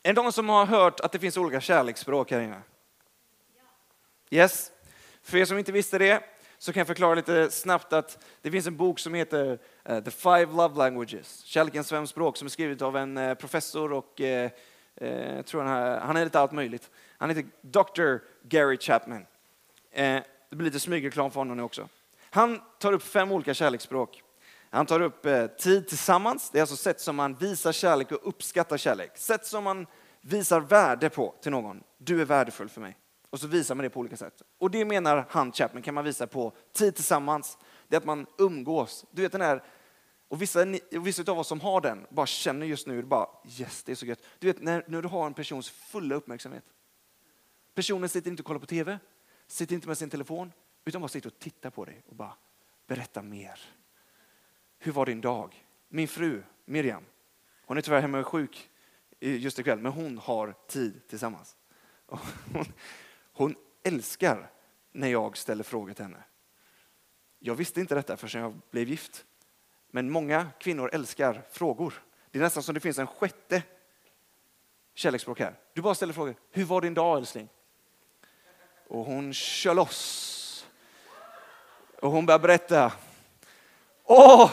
Är 0.03 0.13
det 0.13 0.21
någon 0.21 0.33
som 0.33 0.49
har 0.49 0.65
hört 0.65 0.99
att 0.99 1.11
det 1.11 1.19
finns 1.19 1.37
olika 1.37 1.61
kärleksspråk 1.61 2.31
här 2.31 2.39
inne? 2.39 2.61
Yes. 4.29 4.71
För 5.21 5.37
er 5.37 5.45
som 5.45 5.57
inte 5.57 5.71
visste 5.71 5.97
det 5.97 6.23
så 6.57 6.73
kan 6.73 6.79
jag 6.79 6.87
förklara 6.87 7.15
lite 7.15 7.51
snabbt 7.51 7.93
att 7.93 8.25
det 8.41 8.51
finns 8.51 8.67
en 8.67 8.77
bok 8.77 8.99
som 8.99 9.13
heter 9.13 9.59
eh, 9.83 10.03
The 10.03 10.11
Five 10.11 10.45
Love 10.45 10.77
Languages, 10.77 11.43
Kärlekens 11.43 11.89
fem 11.89 12.07
språk, 12.07 12.37
som 12.37 12.45
är 12.45 12.49
skrivet 12.49 12.81
av 12.81 12.97
en 12.97 13.17
eh, 13.17 13.33
professor 13.33 13.93
och 13.93 14.21
eh, 14.21 14.51
jag 15.35 15.45
tror 15.45 15.63
han, 15.63 15.77
är, 15.77 15.99
han 15.99 16.17
är 16.17 16.23
lite 16.23 16.39
allt 16.39 16.51
möjligt. 16.51 16.89
Han 17.17 17.29
heter 17.29 17.45
Dr. 17.61 18.17
Gary 18.43 18.77
Chapman. 18.77 19.25
det 19.93 20.23
blir 20.49 20.65
lite 20.65 20.79
smygreklam 20.79 21.31
för 21.31 21.39
honom 21.39 21.57
nu 21.57 21.63
också. 21.63 21.89
Han 22.29 22.61
tar 22.79 22.93
upp 22.93 23.03
fem 23.03 23.31
olika 23.31 23.53
kärleksspråk. 23.53 24.23
Han 24.73 24.85
tar 24.85 24.99
upp 24.99 25.25
eh, 25.25 25.47
tid 25.47 25.87
tillsammans, 25.87 26.49
det 26.49 26.59
är 26.59 26.61
alltså 26.61 26.75
sätt 26.75 27.01
som 27.01 27.15
man 27.15 27.35
visar 27.35 27.71
kärlek 27.71 28.11
och 28.11 28.27
uppskattar 28.27 28.77
kärlek. 28.77 29.17
Sätt 29.17 29.45
som 29.45 29.63
man 29.63 29.87
visar 30.21 30.59
värde 30.59 31.09
på 31.09 31.35
till 31.41 31.51
någon. 31.51 31.83
Du 31.97 32.21
är 32.21 32.25
värdefull 32.25 32.69
för 32.69 32.81
mig. 32.81 32.97
Och 33.29 33.39
så 33.39 33.47
visar 33.47 33.75
man 33.75 33.83
det 33.83 33.89
på 33.89 33.99
olika 33.99 34.17
sätt. 34.17 34.41
Och 34.57 34.71
det 34.71 34.85
menar 34.85 35.25
han 35.29 35.51
Chapman 35.51 35.83
kan 35.83 35.93
man 35.93 36.03
visa 36.03 36.27
på 36.27 36.53
tid 36.73 36.95
tillsammans. 36.95 37.57
Det 37.87 37.95
är 37.95 37.97
att 37.97 38.05
man 38.05 38.27
umgås. 38.37 39.05
Du 39.11 39.21
vet 39.21 39.31
den 39.31 39.41
här, 39.41 39.63
och 40.27 40.41
vissa, 40.41 40.65
vissa 40.91 41.31
av 41.31 41.39
oss 41.39 41.47
som 41.47 41.61
har 41.61 41.81
den 41.81 42.05
bara 42.09 42.25
känner 42.25 42.65
just 42.65 42.87
nu, 42.87 43.03
bara 43.03 43.27
yes, 43.59 43.83
det 43.83 43.91
är 43.91 43.95
så 43.95 44.05
gött. 44.05 44.23
Du 44.39 44.47
vet 44.47 44.61
när, 44.61 44.83
när 44.87 45.01
du 45.01 45.07
har 45.07 45.25
en 45.25 45.33
persons 45.33 45.69
fulla 45.69 46.15
uppmärksamhet. 46.15 46.65
Personen 47.73 48.09
sitter 48.09 48.31
inte 48.31 48.41
och 48.41 48.47
kollar 48.47 48.59
på 48.59 48.65
TV, 48.65 48.99
sitter 49.47 49.75
inte 49.75 49.87
med 49.87 49.97
sin 49.97 50.09
telefon, 50.09 50.51
utan 50.85 51.01
bara 51.01 51.07
sitter 51.07 51.29
och 51.29 51.39
tittar 51.39 51.69
på 51.69 51.85
dig 51.85 52.03
och 52.07 52.15
bara 52.15 52.33
berätta 52.87 53.21
mer. 53.21 53.59
Hur 54.83 54.91
var 54.91 55.05
din 55.05 55.21
dag? 55.21 55.65
Min 55.89 56.07
fru 56.07 56.43
Miriam, 56.65 57.05
hon 57.65 57.77
är 57.77 57.81
tyvärr 57.81 58.01
hemma 58.01 58.19
och 58.19 58.27
sjuk 58.27 58.69
just 59.19 59.59
ikväll, 59.59 59.79
men 59.79 59.91
hon 59.91 60.17
har 60.17 60.55
tid 60.67 61.07
tillsammans. 61.07 61.57
Hon, 62.05 62.65
hon 63.33 63.55
älskar 63.83 64.51
när 64.91 65.07
jag 65.07 65.37
ställer 65.37 65.63
frågor 65.63 65.93
till 65.93 66.05
henne. 66.05 66.23
Jag 67.39 67.55
visste 67.55 67.79
inte 67.79 67.95
detta 67.95 68.17
förrän 68.17 68.41
jag 68.41 68.59
blev 68.71 68.89
gift. 68.89 69.25
Men 69.87 70.11
många 70.11 70.47
kvinnor 70.59 70.89
älskar 70.93 71.41
frågor. 71.51 72.03
Det 72.31 72.39
är 72.39 72.43
nästan 72.43 72.63
som 72.63 72.73
det 72.73 72.79
finns 72.79 72.99
en 72.99 73.07
sjätte 73.07 73.63
kärleksspråk 74.93 75.39
här. 75.39 75.55
Du 75.73 75.81
bara 75.81 75.95
ställer 75.95 76.13
frågor. 76.13 76.35
Hur 76.51 76.65
var 76.65 76.81
din 76.81 76.93
dag 76.93 77.17
älskling? 77.17 77.49
Och 78.87 79.05
hon 79.05 79.33
kör 79.33 79.73
loss. 79.73 80.67
Och 82.01 82.11
hon 82.11 82.25
börjar 82.25 82.39
berätta. 82.39 82.93
Åh, 84.03 84.51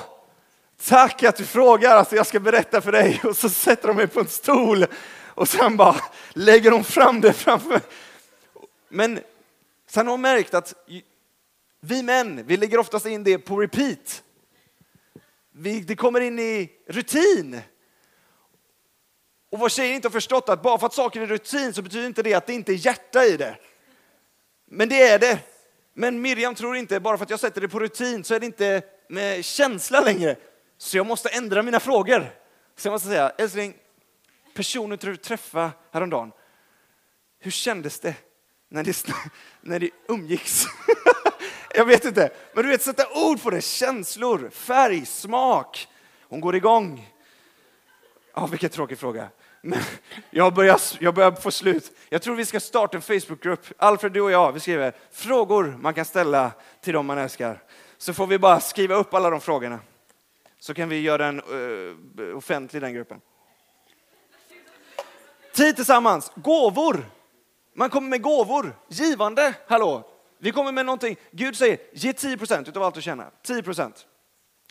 Tack 0.86 1.22
att 1.22 1.36
du 1.36 1.44
frågar, 1.44 1.96
alltså 1.96 2.16
jag 2.16 2.26
ska 2.26 2.40
berätta 2.40 2.80
för 2.80 2.92
dig. 2.92 3.20
Och 3.24 3.36
så 3.36 3.48
sätter 3.48 3.88
de 3.88 3.96
mig 3.96 4.06
på 4.06 4.20
en 4.20 4.28
stol 4.28 4.86
och 5.26 5.48
sen 5.48 5.76
bara 5.76 6.00
lägger 6.32 6.70
de 6.70 6.84
fram 6.84 7.20
det 7.20 7.32
framför 7.32 7.68
mig. 7.68 7.80
Men 8.88 9.20
sen 9.86 10.06
har 10.06 10.12
hon 10.12 10.20
märkt 10.20 10.54
att 10.54 10.74
vi 11.80 12.02
män, 12.02 12.44
vi 12.46 12.56
lägger 12.56 12.78
oftast 12.78 13.06
in 13.06 13.24
det 13.24 13.38
på 13.38 13.60
repeat. 13.60 14.22
Vi, 15.52 15.80
det 15.80 15.96
kommer 15.96 16.20
in 16.20 16.38
i 16.38 16.70
rutin. 16.86 17.60
Och 19.50 19.58
vad 19.58 19.70
tjejer 19.70 19.94
inte 19.94 20.08
har 20.08 20.12
förstått 20.12 20.48
att 20.48 20.62
bara 20.62 20.78
för 20.78 20.86
att 20.86 20.94
saker 20.94 21.20
är 21.20 21.26
rutin 21.26 21.72
så 21.72 21.82
betyder 21.82 22.06
inte 22.06 22.22
det 22.22 22.34
att 22.34 22.46
det 22.46 22.54
inte 22.54 22.72
är 22.72 22.86
hjärta 22.86 23.24
i 23.24 23.36
det. 23.36 23.56
Men 24.66 24.88
det 24.88 25.02
är 25.02 25.18
det. 25.18 25.38
Men 25.94 26.20
Miriam 26.20 26.54
tror 26.54 26.76
inte, 26.76 27.00
bara 27.00 27.16
för 27.18 27.24
att 27.24 27.30
jag 27.30 27.40
sätter 27.40 27.60
det 27.60 27.68
på 27.68 27.80
rutin 27.80 28.24
så 28.24 28.34
är 28.34 28.40
det 28.40 28.46
inte 28.46 28.82
med 29.08 29.44
känsla 29.44 30.00
längre. 30.00 30.36
Så 30.78 30.96
jag 30.96 31.06
måste 31.06 31.28
ändra 31.28 31.62
mina 31.62 31.80
frågor. 31.80 32.30
Så 32.76 32.88
jag 32.88 32.92
måste 32.92 33.08
säga, 33.08 33.32
älskling, 33.38 33.74
personen 34.54 34.98
du 35.00 35.16
träffade 35.16 35.70
häromdagen, 35.92 36.32
hur 37.38 37.50
kändes 37.50 38.00
det 38.00 38.14
när 38.68 38.84
ni, 38.84 38.92
när 39.60 39.80
ni 39.80 39.90
umgicks? 40.08 40.64
jag 41.74 41.84
vet 41.84 42.04
inte, 42.04 42.30
men 42.54 42.64
du 42.64 42.70
vet 42.70 42.82
sätta 42.82 43.06
ord 43.14 43.42
på 43.42 43.50
det, 43.50 43.60
känslor, 43.60 44.50
färg, 44.52 45.06
smak. 45.06 45.88
Hon 46.28 46.40
går 46.40 46.56
igång. 46.56 47.14
Ja, 48.34 48.46
vilken 48.46 48.70
tråkig 48.70 48.98
fråga. 48.98 49.28
Men 49.62 49.80
jag 50.30 50.54
börjar, 50.54 50.80
jag 51.00 51.14
börjar 51.14 51.32
få 51.32 51.50
slut. 51.50 51.92
Jag 52.08 52.22
tror 52.22 52.36
vi 52.36 52.44
ska 52.44 52.60
starta 52.60 52.96
en 52.96 53.02
Facebookgrupp. 53.02 53.66
Alfred, 53.78 54.12
du 54.12 54.20
och 54.20 54.30
jag, 54.30 54.52
vi 54.52 54.60
skriver 54.60 54.92
frågor 55.12 55.76
man 55.80 55.94
kan 55.94 56.04
ställa 56.04 56.52
till 56.80 56.92
dem 56.92 57.06
man 57.06 57.18
älskar. 57.18 57.62
Så 57.98 58.14
får 58.14 58.26
vi 58.26 58.38
bara 58.38 58.60
skriva 58.60 58.94
upp 58.94 59.14
alla 59.14 59.30
de 59.30 59.40
frågorna 59.40 59.80
så 60.58 60.74
kan 60.74 60.88
vi 60.88 61.00
göra 61.00 61.24
den 61.32 61.42
uh, 61.42 61.96
eh, 62.18 62.36
offentlig, 62.36 62.82
den 62.82 62.94
gruppen. 62.94 63.20
Tid 65.54 65.76
tillsammans, 65.76 66.32
gåvor. 66.34 67.10
Man 67.74 67.90
kommer 67.90 68.08
med 68.08 68.22
gåvor, 68.22 68.76
givande, 68.88 69.54
hallå. 69.66 70.10
Vi 70.38 70.52
kommer 70.52 70.72
med 70.72 70.86
någonting. 70.86 71.16
Gud 71.30 71.56
säger, 71.56 71.78
ge 71.92 72.12
10 72.12 72.36
procent 72.36 72.76
av 72.76 72.82
allt 72.82 72.94
du 72.94 73.02
tjänar. 73.02 73.30
10 73.42 73.62
procent. 73.62 74.06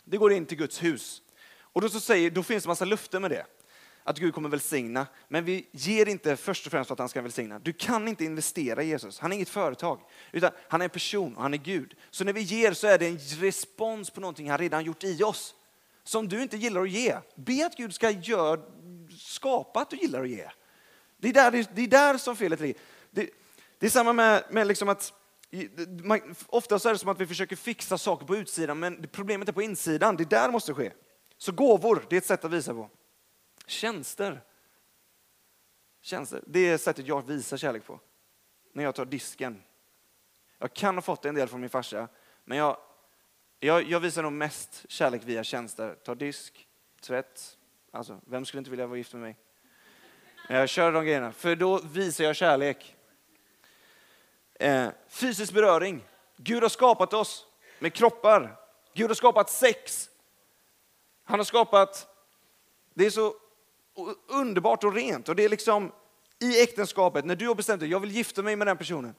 Det 0.04 0.16
går 0.16 0.32
in 0.32 0.46
till 0.46 0.58
Guds 0.58 0.82
hus. 0.82 1.22
Och 1.60 1.80
då, 1.80 1.88
så 1.88 2.00
säger, 2.00 2.30
då 2.30 2.42
finns 2.42 2.64
det 2.64 2.68
massa 2.68 2.84
löften 2.84 3.22
med 3.22 3.30
det. 3.30 3.46
Att 4.04 4.18
Gud 4.18 4.34
kommer 4.34 4.48
välsigna. 4.48 5.06
Men 5.28 5.44
vi 5.44 5.68
ger 5.72 6.08
inte 6.08 6.36
först 6.36 6.66
och 6.66 6.72
främst 6.72 6.88
för 6.88 6.92
att 6.92 6.98
han 6.98 7.08
ska 7.08 7.22
välsigna. 7.22 7.58
Du 7.58 7.72
kan 7.72 8.08
inte 8.08 8.24
investera 8.24 8.82
i 8.82 8.88
Jesus. 8.88 9.18
Han 9.18 9.32
är 9.32 9.36
inget 9.36 9.48
företag. 9.48 10.00
Utan 10.32 10.50
han 10.68 10.80
är 10.80 10.84
en 10.84 10.90
person 10.90 11.36
och 11.36 11.42
han 11.42 11.54
är 11.54 11.58
Gud. 11.58 11.94
Så 12.10 12.24
när 12.24 12.32
vi 12.32 12.40
ger 12.40 12.72
så 12.72 12.86
är 12.86 12.98
det 12.98 13.06
en 13.06 13.18
respons 13.18 14.10
på 14.10 14.20
någonting 14.20 14.50
han 14.50 14.58
redan 14.58 14.84
gjort 14.84 15.04
i 15.04 15.22
oss 15.22 15.54
som 16.08 16.28
du 16.28 16.42
inte 16.42 16.56
gillar 16.56 16.82
att 16.82 16.90
ge. 16.90 17.18
Be 17.34 17.66
att 17.66 17.76
Gud 17.76 17.94
ska 17.94 18.10
gör, 18.10 18.60
skapa 19.18 19.80
att 19.80 19.90
du 19.90 19.96
gillar 19.96 20.22
att 20.22 20.28
ge. 20.28 20.50
Det 21.16 21.28
är 21.28 21.32
där, 21.32 21.66
det 21.74 21.82
är 21.82 21.88
där 21.88 22.18
som 22.18 22.36
felet 22.36 22.60
ligger. 22.60 22.80
Det, 23.10 23.30
det 23.78 23.86
är 23.86 23.90
samma 23.90 24.12
med, 24.12 24.44
med 24.50 24.66
liksom 24.66 24.88
att 24.88 25.12
man, 26.02 26.34
ofta 26.46 26.74
är 26.74 26.92
det 26.92 26.98
som 26.98 27.08
att 27.08 27.20
vi 27.20 27.26
försöker 27.26 27.56
fixa 27.56 27.98
saker 27.98 28.26
på 28.26 28.36
utsidan, 28.36 28.78
men 28.78 29.08
problemet 29.12 29.48
är 29.48 29.52
på 29.52 29.62
insidan. 29.62 30.16
Det 30.16 30.22
är 30.22 30.28
där 30.28 30.46
det 30.46 30.52
måste 30.52 30.74
ske. 30.74 30.92
Så 31.38 31.52
gåvor, 31.52 32.06
det 32.08 32.16
är 32.16 32.18
ett 32.18 32.26
sätt 32.26 32.44
att 32.44 32.52
visa 32.52 32.74
på. 32.74 32.90
Tjänster. 33.66 34.42
Tjänster, 36.00 36.44
det 36.46 36.68
är 36.68 36.78
sättet 36.78 37.06
jag 37.06 37.26
visar 37.26 37.56
kärlek 37.56 37.86
på. 37.86 38.00
När 38.72 38.84
jag 38.84 38.94
tar 38.94 39.04
disken. 39.04 39.62
Jag 40.58 40.74
kan 40.74 40.94
ha 40.94 41.02
fått 41.02 41.24
en 41.24 41.34
del 41.34 41.48
från 41.48 41.60
min 41.60 41.70
farsa, 41.70 42.08
men 42.44 42.58
jag 42.58 42.76
jag, 43.60 43.82
jag 43.82 44.00
visar 44.00 44.22
nog 44.22 44.32
mest 44.32 44.86
kärlek 44.88 45.22
via 45.24 45.44
tjänster. 45.44 45.94
Ta 46.04 46.14
disk, 46.14 46.68
tvätt. 47.00 47.56
Alltså, 47.90 48.20
vem 48.26 48.44
skulle 48.44 48.58
inte 48.58 48.70
vilja 48.70 48.86
vara 48.86 48.98
gift 48.98 49.12
med 49.12 49.22
mig? 49.22 49.36
Jag 50.48 50.68
kör 50.68 50.92
de 50.92 51.04
grejerna, 51.04 51.32
för 51.32 51.56
då 51.56 51.80
visar 51.92 52.24
jag 52.24 52.36
kärlek. 52.36 52.96
Eh, 54.54 54.88
fysisk 55.08 55.52
beröring. 55.52 56.04
Gud 56.36 56.62
har 56.62 56.68
skapat 56.68 57.12
oss 57.12 57.46
med 57.78 57.94
kroppar. 57.94 58.56
Gud 58.94 59.10
har 59.10 59.14
skapat 59.14 59.50
sex. 59.50 60.10
Han 61.24 61.40
har 61.40 61.44
skapat, 61.44 62.08
det 62.94 63.06
är 63.06 63.10
så 63.10 63.34
underbart 64.28 64.84
och 64.84 64.94
rent. 64.94 65.28
Och 65.28 65.36
det 65.36 65.44
är 65.44 65.48
liksom 65.48 65.92
i 66.38 66.62
äktenskapet, 66.62 67.24
när 67.24 67.36
du 67.36 67.48
har 67.48 67.54
bestämt 67.54 67.80
dig, 67.80 67.90
jag 67.90 68.00
vill 68.00 68.10
gifta 68.10 68.42
mig 68.42 68.56
med 68.56 68.66
den 68.66 68.76
personen. 68.76 69.14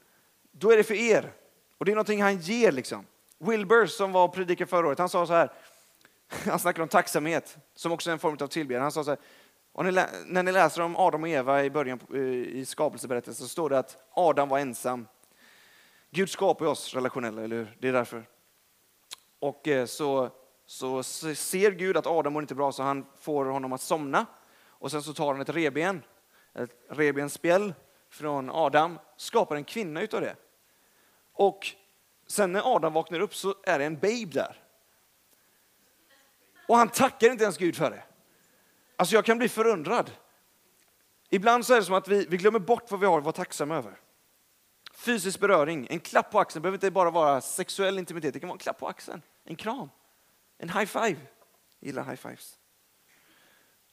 Då 0.51 0.72
är 0.72 0.77
det 0.77 0.84
för 0.84 0.93
er. 0.93 1.34
Och 1.77 1.86
det 1.86 1.91
är 1.91 1.96
någonting 1.96 2.22
han 2.22 2.38
ger 2.38 2.72
liksom. 2.72 3.05
Wilbur 3.39 3.86
som 3.86 4.12
var 4.12 4.27
predikare 4.27 4.67
förra 4.67 4.88
året, 4.88 5.00
han 5.00 5.10
sa 5.10 5.25
så 5.25 5.34
här, 5.34 5.51
Han 6.46 6.60
snackar 6.60 6.84
om 6.84 6.89
tacksamhet, 6.89 7.58
som 7.75 7.91
också 7.91 8.10
är 8.10 8.13
en 8.13 8.19
form 8.19 8.38
av 8.41 8.48
tillbedjan. 8.48 8.81
Han 8.81 8.91
sa 8.91 9.03
så 9.03 9.12
här, 9.12 9.19
och 9.72 9.86
ni 9.86 9.91
när 10.25 10.43
ni 10.43 10.51
läser 10.51 10.81
om 10.81 10.96
Adam 10.96 11.24
och 11.24 11.29
Eva 11.29 11.63
i 11.63 11.69
början 11.69 12.00
eh, 12.13 12.19
i 12.60 12.65
skapelseberättelsen 12.65 13.46
så 13.46 13.50
står 13.50 13.69
det 13.69 13.79
att 13.79 13.98
Adam 14.13 14.50
var 14.50 14.60
ensam. 14.60 15.08
Gud 16.12 16.29
skapar 16.29 16.65
ju 16.65 16.72
oss 16.72 16.93
relationella, 16.93 17.41
eller 17.41 17.55
hur? 17.55 17.77
Det 17.79 17.88
är 17.88 17.93
därför. 17.93 18.25
Och 19.39 19.67
eh, 19.67 19.86
så, 19.86 20.29
så 20.65 21.03
ser 21.03 21.72
Gud 21.72 21.98
att 21.98 22.08
Adam 22.08 22.34
mår 22.34 22.41
inte 22.41 22.55
bra 22.55 22.72
så 22.72 22.84
han 22.84 23.05
får 23.19 23.46
honom 23.46 23.74
att 23.74 23.81
somna. 23.81 24.25
Och 24.67 24.91
sen 24.91 25.03
så 25.03 25.13
tar 25.13 25.34
han 25.34 25.41
ett 25.41 25.50
reben, 25.50 26.03
ett 26.53 26.72
rebenspjäll 26.89 27.74
från 28.10 28.50
Adam, 28.50 29.00
skapar 29.17 29.55
en 29.55 29.63
kvinna 29.63 30.01
utav 30.01 30.22
det. 30.22 30.36
Och 31.34 31.67
sen 32.29 32.51
när 32.51 32.75
Adam 32.75 32.93
vaknar 32.93 33.19
upp 33.19 33.36
så 33.36 33.55
är 33.63 33.79
det 33.79 33.86
en 33.86 34.00
babe 34.00 34.25
där. 34.25 34.63
Och 36.67 36.77
han 36.77 36.89
tackar 36.89 37.31
inte 37.31 37.43
ens 37.43 37.57
Gud 37.57 37.75
för 37.75 37.91
det. 37.91 38.03
Alltså 38.95 39.15
jag 39.15 39.25
kan 39.25 39.38
bli 39.38 39.50
förundrad. 39.50 40.12
Ibland 41.29 41.65
så 41.65 41.74
är 41.74 41.77
det 41.77 41.86
som 41.86 41.95
att 41.95 42.07
vi, 42.07 42.25
vi 42.25 42.38
glömmer 42.38 42.59
bort 42.59 42.91
vad 42.91 43.00
vi 43.00 43.05
har 43.05 43.17
att 43.17 43.24
vara 43.24 43.33
tacksamma 43.33 43.75
över. 43.75 44.00
Fysisk 44.93 45.39
beröring, 45.39 45.88
en 45.89 46.00
klapp 46.00 46.31
på 46.31 46.39
axeln 46.39 46.62
behöver 46.62 46.75
inte 46.75 46.91
bara 46.91 47.12
vara 47.12 47.41
sexuell 47.41 48.00
intimitet, 48.00 48.33
det 48.33 48.39
kan 48.39 48.50
vara 48.50 48.55
en 48.55 48.59
klapp 48.59 48.79
på 48.79 48.88
axeln, 48.88 49.21
en 49.43 49.55
kram, 49.55 49.89
en 50.57 50.69
high 50.69 50.86
five. 50.86 51.17
Jag 51.79 51.88
gillar 51.88 52.03
high 52.03 52.15
fives. 52.15 52.57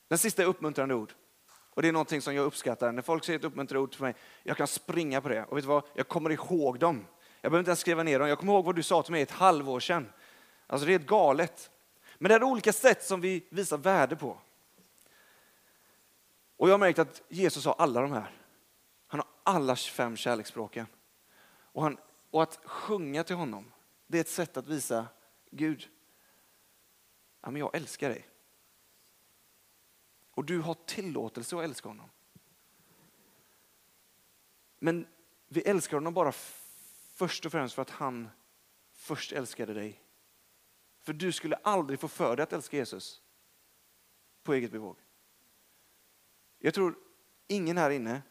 Den 0.09 0.19
sista 0.19 0.43
är 0.43 0.47
uppmuntrande 0.47 0.95
ord. 0.95 1.13
Och 1.49 1.83
det 1.83 1.89
är 1.89 1.93
någonting 1.93 2.23
som 2.23 2.35
jag 2.35 2.45
uppskattar. 2.45 2.93
När 2.93 3.03
folk 3.03 3.25
säger 3.25 3.39
ett 3.39 3.45
uppmuntrande 3.45 3.83
ord 3.83 3.93
till 3.93 4.03
mig, 4.03 4.15
jag 4.43 4.57
kan 4.57 4.67
springa 4.67 5.21
på 5.21 5.29
det. 5.29 5.45
Och 5.45 5.57
vet 5.57 5.65
du 5.65 5.69
vad? 5.69 5.83
Jag 5.95 6.09
kommer 6.09 6.31
ihåg 6.31 6.79
dem. 6.79 7.07
Jag 7.47 7.51
behöver 7.51 7.61
inte 7.61 7.71
ens 7.71 7.81
skriva 7.81 8.03
ner 8.03 8.19
dem. 8.19 8.29
Jag 8.29 8.39
kommer 8.39 8.53
ihåg 8.53 8.65
vad 8.65 8.77
du 8.77 8.83
sa 8.83 9.03
till 9.03 9.13
mig 9.13 9.23
ett 9.23 9.31
halvår 9.31 9.81
sedan. 9.81 10.13
Alltså 10.67 10.87
det 10.87 10.91
är 10.93 10.99
helt 10.99 11.07
galet. 11.07 11.71
Men 12.19 12.29
det 12.29 12.35
är 12.35 12.43
olika 12.43 12.73
sätt 12.73 13.05
som 13.05 13.21
vi 13.21 13.47
visar 13.51 13.79
värde 13.79 14.17
på. 14.17 14.39
Och 16.57 16.69
jag 16.69 16.73
har 16.73 16.79
märkt 16.79 16.99
att 16.99 17.23
Jesus 17.29 17.65
har 17.65 17.75
alla 17.79 18.01
de 18.01 18.13
här. 18.13 18.31
Han 19.07 19.21
har 19.21 19.29
alla 19.43 19.77
fem 19.77 20.17
kärleksspråken. 20.17 20.87
Och, 21.49 21.83
han, 21.83 21.99
och 22.31 22.43
att 22.43 22.61
sjunga 22.65 23.25
till 23.25 23.37
honom, 23.37 23.73
det 24.07 24.19
är 24.19 24.21
ett 24.21 24.29
sätt 24.29 24.57
att 24.57 24.67
visa 24.67 25.07
Gud, 25.51 25.89
ja, 27.43 27.51
men 27.51 27.61
jag 27.61 27.77
älskar 27.77 28.09
dig. 28.09 28.29
Och 30.31 30.45
du 30.45 30.61
har 30.61 30.75
tillåtelse 30.75 31.57
att 31.57 31.65
älska 31.65 31.89
honom. 31.89 32.11
Men 34.79 35.07
vi 35.49 35.61
älskar 35.61 35.97
honom 35.97 36.15
bara 36.15 36.33
först 37.17 37.47
och 37.47 37.53
främst 37.53 37.75
för 37.75 37.83
att 37.83 37.91
han 37.91 38.29
först 38.93 39.33
älskade 39.33 39.75
dig. 39.75 40.03
För 41.01 41.13
du 41.13 41.33
skulle 41.33 41.57
aldrig 41.57 42.01
få 42.01 42.09
för 42.09 42.37
dig 42.37 42.43
att 42.43 42.53
älska 42.53 42.77
Jesus 42.77 43.23
på 44.43 44.55
eget 44.55 44.73
bevåg. 44.73 44.97
Jag 46.59 46.75
tror 46.75 46.99
ingen 47.47 47.77
här 47.77 47.91
inne, 47.91 48.23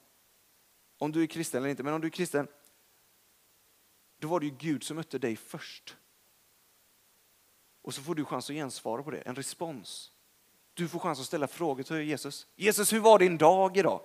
om 0.97 1.11
du 1.11 1.23
är 1.23 1.27
kristen 1.27 1.57
eller 1.57 1.69
inte, 1.69 1.83
men 1.83 1.93
om 1.93 2.01
du 2.01 2.07
är 2.07 2.11
kristen, 2.11 2.47
då 4.19 4.27
var 4.27 4.39
det 4.39 4.45
ju 4.45 4.55
Gud 4.57 4.83
som 4.83 4.97
mötte 4.97 5.19
dig 5.19 5.35
först. 5.35 5.97
Och 7.81 7.93
så 7.93 8.01
får 8.01 8.15
du 8.15 8.25
chans 8.25 8.49
att 8.49 8.55
gensvara 8.55 9.03
på 9.03 9.11
det, 9.11 9.21
en 9.21 9.35
respons. 9.35 10.11
Du 10.73 10.87
får 10.87 10.99
chans 10.99 11.19
att 11.19 11.25
ställa 11.25 11.47
frågor 11.47 11.83
till 11.83 11.95
Jesus. 11.95 12.47
Jesus, 12.55 12.93
hur 12.93 12.99
var 12.99 13.19
din 13.19 13.37
dag 13.37 13.77
idag? 13.77 14.01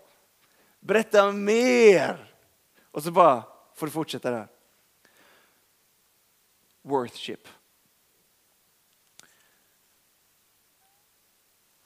Berätta 0.81 1.33
mer! 1.33 2.35
Och 2.83 3.03
så 3.03 3.11
bara 3.11 3.45
får 3.75 3.87
du 3.87 3.91
fortsätta 3.91 4.31
där. 4.31 4.49
Worthship. 6.83 7.49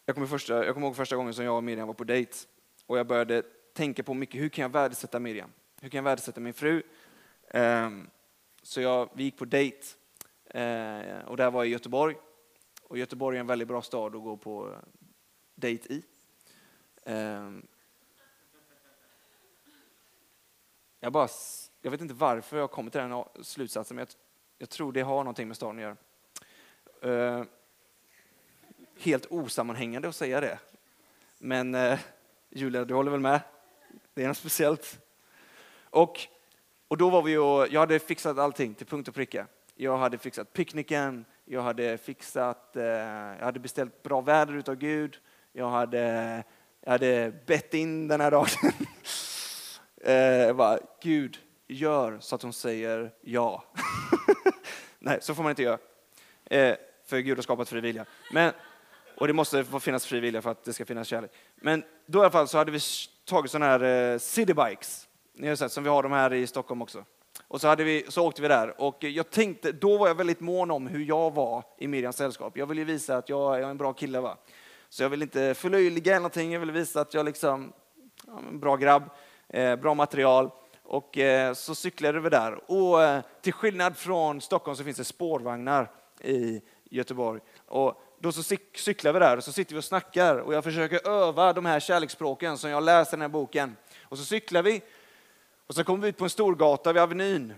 Jag 0.06 0.16
kommer, 0.16 0.26
första, 0.26 0.64
jag 0.64 0.74
kommer 0.74 0.86
ihåg 0.86 0.96
första 0.96 1.16
gången 1.16 1.34
som 1.34 1.44
jag 1.44 1.56
och 1.56 1.64
Miriam 1.64 1.86
var 1.86 1.94
på 1.94 2.04
dejt 2.04 2.36
och 2.86 2.98
jag 2.98 3.06
började 3.06 3.42
tänka 3.72 4.02
på 4.02 4.14
mycket, 4.14 4.40
hur 4.40 4.48
kan 4.48 4.62
jag 4.62 4.68
värdesätta 4.68 5.20
Miriam? 5.20 5.52
Hur 5.80 5.88
kan 5.88 5.98
jag 5.98 6.04
värdesätta 6.04 6.40
min 6.40 6.54
fru? 6.54 6.82
Ehm, 7.50 8.10
så 8.62 8.80
jag, 8.80 9.08
vi 9.14 9.24
gick 9.24 9.38
på 9.38 9.44
dejt 9.44 9.86
eh, 10.44 11.18
och 11.26 11.36
där 11.36 11.50
var 11.50 11.64
jag 11.64 11.66
i 11.66 11.72
Göteborg. 11.72 12.16
Och 12.82 12.98
Göteborg 12.98 13.36
är 13.36 13.40
en 13.40 13.46
väldigt 13.46 13.68
bra 13.68 13.82
stad 13.82 14.16
att 14.16 14.22
gå 14.22 14.36
på 14.36 14.76
dejt 15.54 15.94
i. 15.94 16.02
Ehm, 17.04 17.66
jag, 21.00 21.12
bara, 21.12 21.28
jag 21.82 21.90
vet 21.90 22.00
inte 22.00 22.14
varför 22.14 22.58
jag 22.58 22.70
kommit 22.70 22.92
till 22.92 23.00
den 23.00 23.24
slutsatsen, 23.42 23.96
men 23.96 24.06
jag, 24.06 24.23
jag 24.58 24.70
tror 24.70 24.92
det 24.92 25.00
har 25.00 25.16
någonting 25.16 25.48
med 25.48 25.56
staden 25.56 25.76
att 25.76 25.82
göra. 25.82 25.96
Eh, 27.38 27.44
helt 28.98 29.26
osammanhängande 29.26 30.08
att 30.08 30.16
säga 30.16 30.40
det. 30.40 30.58
Men 31.38 31.74
eh, 31.74 31.98
Julia, 32.50 32.84
du 32.84 32.94
håller 32.94 33.10
väl 33.10 33.20
med? 33.20 33.40
Det 34.14 34.22
är 34.22 34.28
något 34.28 34.36
speciellt. 34.36 35.00
Och, 35.90 36.20
och 36.88 36.96
då 36.96 37.10
var 37.10 37.22
vi 37.22 37.36
och, 37.36 37.68
jag 37.72 37.80
hade 37.80 37.98
fixat 37.98 38.38
allting 38.38 38.74
till 38.74 38.86
punkt 38.86 39.08
och 39.08 39.14
pricka. 39.14 39.46
Jag 39.74 39.98
hade 39.98 40.18
fixat 40.18 40.52
picknicken, 40.52 41.24
jag 41.44 41.62
hade 41.62 41.98
fixat, 41.98 42.76
eh, 42.76 42.84
jag 42.84 43.44
hade 43.44 43.60
beställt 43.60 44.02
bra 44.02 44.20
väder 44.20 44.54
utav 44.54 44.74
Gud, 44.74 45.18
jag 45.52 45.70
hade, 45.70 46.44
jag 46.80 46.90
hade 46.90 47.32
bett 47.46 47.74
in 47.74 48.08
den 48.08 48.20
här 48.20 48.30
dagen. 48.30 48.48
eh, 50.00 50.14
jag 50.14 50.56
bara, 50.56 50.78
Gud, 51.02 51.38
gör 51.66 52.18
så 52.20 52.34
att 52.34 52.42
hon 52.42 52.52
säger 52.52 53.12
ja. 53.20 53.64
Nej, 55.04 55.18
så 55.20 55.34
får 55.34 55.42
man 55.42 55.50
inte 55.50 55.62
göra. 55.62 55.78
Eh, 56.44 56.76
för 57.06 57.18
Gud 57.18 57.38
har 57.38 57.42
skapat 57.42 57.68
fri 57.68 57.80
vilja. 57.80 58.04
Men, 58.32 58.52
och 59.16 59.26
det 59.26 59.32
måste 59.32 59.64
få 59.64 59.80
finnas 59.80 60.06
fri 60.06 60.20
vilja 60.20 60.42
för 60.42 60.50
att 60.50 60.64
det 60.64 60.72
ska 60.72 60.84
finnas 60.84 61.08
kärlek. 61.08 61.30
Men 61.56 61.84
då 62.06 62.18
i 62.18 62.20
alla 62.20 62.30
fall 62.30 62.48
så 62.48 62.58
hade 62.58 62.70
vi 62.70 62.78
tagit 63.24 63.50
sådana 63.50 63.66
här 63.66 64.12
eh, 64.12 64.18
citybikes. 64.18 65.08
Ni 65.34 65.48
har 65.48 65.56
sett, 65.56 65.72
som 65.72 65.84
vi 65.84 65.90
har 65.90 66.02
de 66.02 66.12
här 66.12 66.32
i 66.32 66.46
Stockholm 66.46 66.82
också. 66.82 67.04
Och 67.48 67.60
så, 67.60 67.68
hade 67.68 67.84
vi, 67.84 68.06
så 68.08 68.26
åkte 68.26 68.42
vi 68.42 68.48
där 68.48 68.80
och 68.80 69.04
jag 69.04 69.30
tänkte, 69.30 69.72
då 69.72 69.98
var 69.98 70.08
jag 70.08 70.14
väldigt 70.14 70.40
mån 70.40 70.70
om 70.70 70.86
hur 70.86 71.04
jag 71.04 71.34
var 71.34 71.64
i 71.78 71.88
Miriams 71.88 72.16
sällskap. 72.16 72.56
Jag 72.56 72.66
ville 72.66 72.80
ju 72.80 72.84
visa 72.84 73.16
att 73.16 73.28
jag 73.28 73.58
är 73.58 73.62
en 73.62 73.76
bra 73.76 73.92
kille 73.92 74.20
va. 74.20 74.36
Så 74.88 75.02
jag 75.02 75.10
vill 75.10 75.22
inte 75.22 75.54
förlöjliga 75.54 76.12
eller 76.12 76.20
någonting, 76.20 76.52
jag 76.52 76.60
ville 76.60 76.72
visa 76.72 77.00
att 77.00 77.14
jag 77.14 77.26
liksom, 77.26 77.72
ja, 78.26 78.38
en 78.48 78.60
bra 78.60 78.76
grabb, 78.76 79.02
eh, 79.48 79.76
bra 79.76 79.94
material. 79.94 80.50
Och 80.84 81.18
eh, 81.18 81.54
så 81.54 81.74
cyklade 81.74 82.20
vi 82.20 82.30
där. 82.30 82.70
Och 82.70 83.02
eh, 83.02 83.22
till 83.42 83.52
skillnad 83.52 83.96
från 83.96 84.40
Stockholm 84.40 84.76
så 84.76 84.84
finns 84.84 84.96
det 84.96 85.04
spårvagnar 85.04 85.90
i 86.20 86.60
Göteborg. 86.90 87.40
Och 87.66 88.02
då 88.20 88.32
så 88.32 88.42
cyklar 88.74 89.12
vi 89.12 89.18
där 89.18 89.36
och 89.36 89.44
så 89.44 89.52
sitter 89.52 89.74
vi 89.74 89.80
och 89.80 89.84
snackar 89.84 90.36
och 90.36 90.54
jag 90.54 90.64
försöker 90.64 91.08
öva 91.08 91.52
de 91.52 91.66
här 91.66 91.80
kärleksspråken 91.80 92.58
som 92.58 92.70
jag 92.70 92.82
läser 92.82 93.10
i 93.10 93.16
den 93.16 93.20
här 93.20 93.28
boken. 93.28 93.76
Och 94.02 94.18
så 94.18 94.24
cyklar 94.24 94.62
vi 94.62 94.82
och 95.66 95.74
så 95.74 95.84
kommer 95.84 96.02
vi 96.02 96.08
ut 96.08 96.16
på 96.16 96.24
en 96.24 96.30
storgata 96.30 96.92
vid 96.92 97.02
Avenyn. 97.02 97.54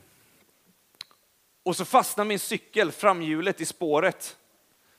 Och 1.62 1.76
så 1.76 1.84
fastnar 1.84 2.24
min 2.24 2.38
cykel, 2.38 2.92
framhjulet, 2.92 3.60
i 3.60 3.66
spåret. 3.66 4.36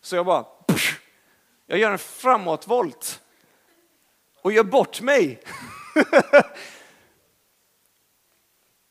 Så 0.01 0.15
jag 0.15 0.25
bara, 0.25 0.43
pff, 0.43 0.99
jag 1.65 1.79
gör 1.79 1.91
en 1.91 1.97
framåtvolt 1.97 3.21
och 4.41 4.51
gör 4.51 4.63
bort 4.63 5.01
mig. 5.01 5.41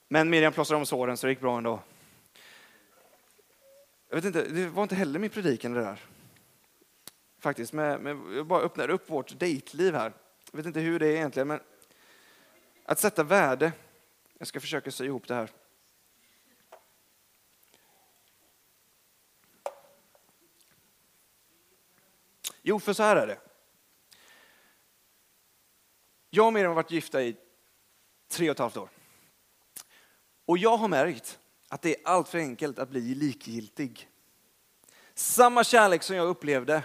Men 0.09 0.31
Miriam 0.31 0.53
plåstrade 0.53 0.79
om 0.79 0.87
såren 0.87 1.16
så 1.16 1.27
det 1.27 1.31
gick 1.31 1.40
bra 1.40 1.59
ändå. 1.59 1.83
Jag 4.09 4.16
vet 4.16 4.25
inte, 4.25 4.42
det 4.49 4.69
var 4.69 4.83
inte 4.83 4.95
heller 4.95 5.19
min 5.19 5.31
predikan 5.31 5.73
det 5.73 5.81
där. 5.81 6.01
Faktiskt, 7.38 7.73
men, 7.73 8.03
men 8.03 8.37
jag 8.37 8.47
bara 8.47 8.62
öppnar 8.62 8.90
upp 8.90 9.11
vårt 9.11 9.38
dejtliv 9.38 9.95
här. 9.95 10.12
Jag 10.51 10.57
vet 10.57 10.66
inte 10.66 10.81
hur 10.81 10.99
det 10.99 11.07
är 11.07 11.16
egentligen, 11.16 11.49
men 11.49 11.61
att 12.85 12.99
sätta 12.99 13.23
värde. 13.23 13.73
Jag 14.38 14.49
ska 14.49 14.61
försöka 14.61 14.90
sy 14.90 15.05
ihop 15.05 15.29
det 15.29 15.35
här. 15.35 15.51
Jo, 22.62 22.81
för 22.81 22.92
så 22.92 23.03
här 23.03 23.16
är 23.16 23.27
det. 23.27 23.38
Jag 26.31 26.47
och 26.47 26.53
Miriam 26.53 26.69
har 26.69 26.75
varit 26.75 26.90
gifta 26.90 27.23
i 27.23 27.37
tre 28.29 28.51
och 28.51 28.55
ett 28.55 28.59
halvt 28.59 28.77
år. 28.77 28.88
Och 30.47 30.59
jag 30.59 30.77
har 30.77 30.89
märkt 30.89 31.39
att 31.69 31.83
det 31.83 31.97
är 31.97 32.09
allt 32.09 32.29
för 32.29 32.39
enkelt 32.39 32.79
att 32.79 32.89
bli 32.89 33.15
likgiltig. 33.15 34.09
Samma 35.15 35.65
kärlek 35.65 36.03
som 36.03 36.17
jag 36.17 36.29
upplevde 36.29 36.83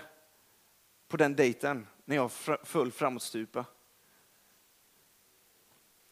på 1.07 1.17
den 1.17 1.35
dejten 1.35 1.87
när 2.05 2.15
jag 2.15 2.31
föll 2.63 2.91
framåtstupa 2.91 3.65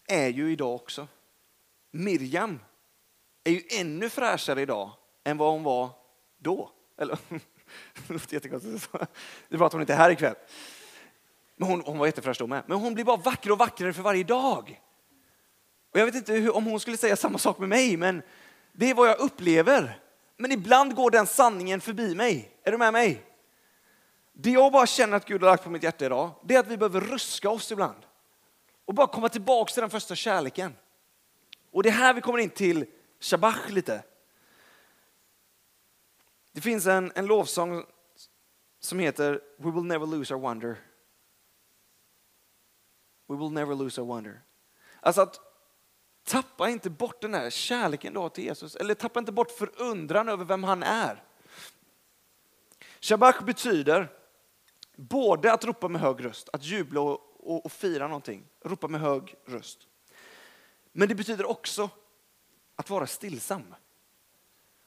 är 0.07 0.27
ju 0.27 0.51
idag 0.51 0.75
också. 0.75 1.07
Miriam 1.91 2.59
är 3.43 3.51
ju 3.51 3.63
ännu 3.69 4.09
fräschare 4.09 4.61
idag 4.61 4.91
än 5.23 5.37
vad 5.37 5.51
hon 5.51 5.63
var 5.63 5.89
då. 6.37 6.71
Eller, 6.97 7.17
det 8.07 8.13
låter 8.13 8.33
jättekonstigt. 8.33 8.91
Det 9.47 9.55
är 9.55 9.57
bara 9.57 9.65
att 9.65 9.73
hon 9.73 9.81
inte 9.81 9.93
är 9.93 9.97
här 9.97 10.11
ikväll. 10.11 10.35
Men 11.55 11.69
hon, 11.69 11.81
hon 11.85 11.97
var 11.97 12.05
jättefräsch 12.05 12.39
då 12.39 12.47
med. 12.47 12.63
Men 12.67 12.77
hon 12.77 12.93
blir 12.93 13.05
bara 13.05 13.17
vackrare 13.17 13.53
och 13.53 13.59
vackrare 13.59 13.93
för 13.93 14.01
varje 14.01 14.23
dag. 14.23 14.81
Och 15.91 15.99
jag 15.99 16.05
vet 16.05 16.15
inte 16.15 16.33
hur, 16.33 16.55
om 16.55 16.65
hon 16.65 16.79
skulle 16.79 16.97
säga 16.97 17.15
samma 17.15 17.37
sak 17.37 17.59
med 17.59 17.69
mig, 17.69 17.97
men 17.97 18.21
det 18.71 18.89
är 18.89 18.93
vad 18.93 19.09
jag 19.09 19.19
upplever. 19.19 19.99
Men 20.37 20.51
ibland 20.51 20.95
går 20.95 21.11
den 21.11 21.27
sanningen 21.27 21.81
förbi 21.81 22.15
mig. 22.15 22.51
Är 22.63 22.71
du 22.71 22.77
med 22.77 22.93
mig? 22.93 23.25
Det 24.33 24.51
jag 24.51 24.71
bara 24.71 24.85
känner 24.85 25.17
att 25.17 25.25
Gud 25.25 25.43
har 25.43 25.49
lagt 25.49 25.63
på 25.63 25.69
mitt 25.69 25.83
hjärta 25.83 26.05
idag, 26.05 26.31
det 26.43 26.55
är 26.55 26.59
att 26.59 26.67
vi 26.67 26.77
behöver 26.77 27.01
ruska 27.01 27.49
oss 27.49 27.71
ibland. 27.71 28.05
Och 28.85 28.93
bara 28.93 29.07
komma 29.07 29.29
tillbaka 29.29 29.73
till 29.73 29.81
den 29.81 29.89
första 29.89 30.15
kärleken. 30.15 30.75
Och 31.71 31.83
det 31.83 31.89
är 31.89 31.93
här 31.93 32.13
vi 32.13 32.21
kommer 32.21 32.39
in 32.39 32.49
till 32.49 32.85
Shabach 33.19 33.69
lite. 33.69 34.03
Det 36.51 36.61
finns 36.61 36.85
en, 36.85 37.11
en 37.15 37.25
lovsång 37.25 37.85
som 38.79 38.99
heter 38.99 39.41
We 39.57 39.71
will 39.71 39.83
never 39.83 40.05
lose 40.07 40.33
our 40.33 40.41
wonder. 40.41 40.77
We 43.27 43.35
will 43.35 43.51
never 43.51 43.75
lose 43.75 44.01
our 44.01 44.07
wonder. 44.07 44.41
Alltså 45.01 45.21
att 45.21 45.48
tappa 46.29 46.69
inte 46.69 46.89
bort 46.89 47.21
den 47.21 47.33
här 47.33 47.49
kärleken 47.49 48.13
du 48.13 48.19
har 48.19 48.29
till 48.29 48.43
Jesus. 48.43 48.75
Eller 48.75 48.93
tappa 48.93 49.19
inte 49.19 49.31
bort 49.31 49.51
förundran 49.51 50.29
över 50.29 50.45
vem 50.45 50.63
han 50.63 50.83
är. 50.83 51.23
Shabach 53.01 53.41
betyder 53.41 54.09
både 54.95 55.53
att 55.53 55.65
ropa 55.65 55.87
med 55.87 56.01
hög 56.01 56.25
röst, 56.25 56.49
att 56.53 56.63
jubla 56.63 57.01
och, 57.01 57.19
och, 57.39 57.65
och 57.65 57.71
fira 57.71 58.07
någonting. 58.07 58.45
Ropa 58.65 58.87
med 58.87 59.01
hög 59.01 59.35
röst. 59.45 59.79
Men 60.91 61.07
det 61.07 61.15
betyder 61.15 61.49
också 61.49 61.89
att 62.75 62.89
vara 62.89 63.07
stillsam. 63.07 63.75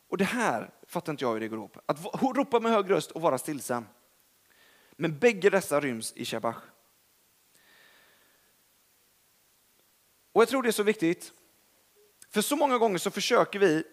Och 0.09 0.19
det 0.19 0.25
här 0.25 0.71
fattar 0.87 1.13
inte 1.13 1.25
jag 1.25 1.33
hur 1.33 1.41
det 1.41 1.49
går 1.49 1.59
ihop. 1.59 1.77
Att 1.87 2.23
ropa 2.23 2.61
med 2.61 2.73
hög 2.73 2.91
röst 2.91 3.11
och 3.11 3.21
vara 3.21 3.39
stillsam. 3.39 3.87
Men 4.93 5.19
bägge 5.19 5.51
dessa 5.51 5.81
ryms 5.81 6.13
i 6.13 6.25
Shabach. 6.25 6.72
Och 10.33 10.43
jag 10.43 10.49
tror 10.49 10.63
det 10.63 10.69
är 10.69 10.73
så 10.73 10.83
viktigt. 10.83 11.33
För 12.31 12.41
så 12.41 12.57
många 12.57 12.79
gånger 12.79 12.99
så 12.99 13.11
försöker 13.11 13.59
vi 13.59 13.85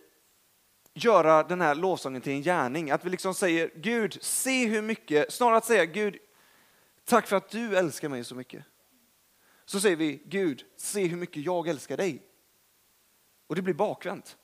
göra 0.93 1.43
den 1.43 1.61
här 1.61 1.75
lovsången 1.75 2.21
till 2.21 2.33
en 2.33 2.41
gärning. 2.41 2.91
Att 2.91 3.05
vi 3.05 3.09
liksom 3.09 3.33
säger 3.33 3.71
Gud, 3.75 4.17
se 4.21 4.65
hur 4.65 4.81
mycket, 4.81 5.33
snarare 5.33 5.57
att 5.57 5.65
säga 5.65 5.85
Gud, 5.85 6.17
tack 7.05 7.27
för 7.27 7.35
att 7.35 7.49
du 7.49 7.77
älskar 7.77 8.09
mig 8.09 8.23
så 8.23 8.35
mycket. 8.35 8.65
Så 9.65 9.79
säger 9.79 9.95
vi 9.95 10.23
Gud, 10.25 10.65
se 10.77 11.05
hur 11.05 11.17
mycket 11.17 11.43
jag 11.43 11.67
älskar 11.67 11.97
dig. 11.97 12.23
Och 13.47 13.55
det 13.55 13.61
blir 13.61 13.73
bakvänt. 13.73 14.37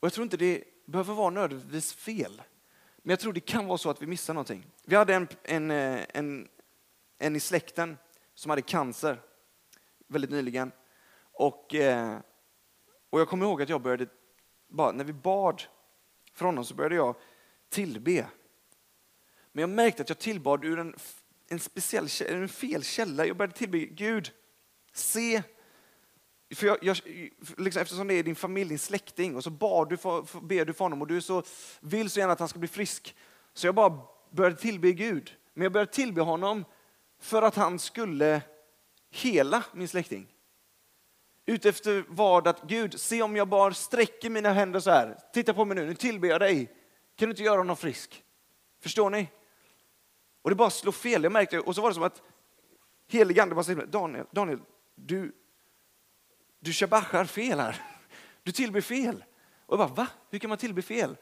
Och 0.00 0.06
jag 0.06 0.12
tror 0.12 0.24
inte 0.24 0.36
det 0.36 0.64
behöver 0.86 1.14
vara 1.14 1.30
nödvändigtvis 1.30 1.92
fel. 1.92 2.42
Men 2.96 3.10
jag 3.10 3.20
tror 3.20 3.32
det 3.32 3.40
kan 3.40 3.66
vara 3.66 3.78
så 3.78 3.90
att 3.90 4.02
vi 4.02 4.06
missar 4.06 4.34
någonting. 4.34 4.66
Vi 4.84 4.96
hade 4.96 5.14
en, 5.14 5.28
en, 5.42 5.70
eh, 5.70 6.04
en, 6.08 6.48
en 7.18 7.36
i 7.36 7.40
släkten 7.40 7.98
som 8.34 8.50
hade 8.50 8.62
cancer 8.62 9.20
väldigt 10.10 10.30
nyligen. 10.30 10.72
Och, 11.32 11.74
eh, 11.74 12.18
och 13.10 13.20
jag 13.20 13.28
kommer 13.28 13.46
ihåg 13.46 13.62
att 13.62 13.68
jag 13.68 13.82
började, 13.82 14.06
bara, 14.68 14.92
när 14.92 15.04
vi 15.04 15.12
bad 15.12 15.62
för 16.34 16.44
honom 16.44 16.64
så 16.64 16.74
började 16.74 16.94
jag 16.94 17.16
tillbe. 17.68 18.26
Men 19.52 19.60
jag 19.60 19.70
märkte 19.70 20.02
att 20.02 20.08
jag 20.08 20.18
tillbad 20.18 20.64
ur 20.64 20.78
en, 20.78 20.96
en 21.48 21.58
speciell 21.58 22.08
en 22.28 22.48
fel 22.48 22.84
källa. 22.84 23.26
Jag 23.26 23.36
började 23.36 23.54
tillbe 23.54 23.78
Gud, 23.78 24.30
se 24.92 25.42
för 26.54 26.66
jag, 26.66 26.78
jag, 26.82 27.00
liksom, 27.56 27.82
eftersom 27.82 28.08
det 28.08 28.14
är 28.14 28.22
din 28.22 28.36
familj, 28.36 28.68
din 28.68 28.78
släkting, 28.78 29.36
och 29.36 29.44
så 29.44 29.50
bad 29.50 29.88
du 29.88 29.96
för, 29.96 30.22
för, 30.22 30.40
ber 30.40 30.64
du 30.64 30.72
för 30.72 30.84
honom 30.84 31.02
och 31.02 31.08
du 31.08 31.20
så, 31.20 31.42
vill 31.80 32.10
så 32.10 32.20
gärna 32.20 32.32
att 32.32 32.38
han 32.38 32.48
ska 32.48 32.58
bli 32.58 32.68
frisk. 32.68 33.16
Så 33.54 33.66
jag 33.66 33.74
bara 33.74 33.98
började 34.30 34.56
tillbe 34.56 34.92
Gud. 34.92 35.36
Men 35.54 35.62
jag 35.62 35.72
började 35.72 35.92
tillbe 35.92 36.20
honom 36.20 36.64
för 37.20 37.42
att 37.42 37.54
han 37.54 37.78
skulle 37.78 38.42
hela 39.10 39.64
min 39.72 39.88
släkting. 39.88 40.26
Utefter 41.46 42.04
vad 42.08 42.48
att 42.48 42.62
Gud, 42.62 43.00
se 43.00 43.22
om 43.22 43.36
jag 43.36 43.48
bara 43.48 43.74
sträcker 43.74 44.30
mina 44.30 44.52
händer 44.52 44.80
så 44.80 44.90
här. 44.90 45.18
Titta 45.32 45.54
på 45.54 45.64
mig 45.64 45.76
nu, 45.76 45.86
nu 45.86 45.94
tillber 45.94 46.28
jag 46.28 46.40
dig. 46.40 46.66
Kan 47.16 47.28
du 47.28 47.30
inte 47.30 47.42
göra 47.42 47.58
honom 47.58 47.76
frisk? 47.76 48.24
Förstår 48.80 49.10
ni? 49.10 49.28
Och 50.42 50.50
det 50.50 50.56
bara 50.56 50.70
slog 50.70 50.94
fel. 50.94 51.22
Jag 51.22 51.32
märkte, 51.32 51.60
och 51.60 51.74
så 51.74 51.82
var 51.82 51.90
det 51.90 51.94
som 51.94 52.02
att 52.02 52.22
heligande 53.08 53.54
bara 53.54 53.64
sa 53.64 53.74
Daniel, 53.74 54.26
Daniel, 54.30 54.58
du, 54.94 55.32
du 56.60 56.72
shabachar 56.72 57.24
fel 57.24 57.60
här. 57.60 57.82
Du 58.42 58.52
tillber 58.52 58.80
fel. 58.80 59.24
Och 59.66 59.78
jag 59.78 59.88
bara, 59.88 59.94
va? 59.94 60.06
Hur 60.30 60.38
kan 60.38 60.48
man 60.48 60.58
tillbe 60.58 60.82
fel? 60.82 61.16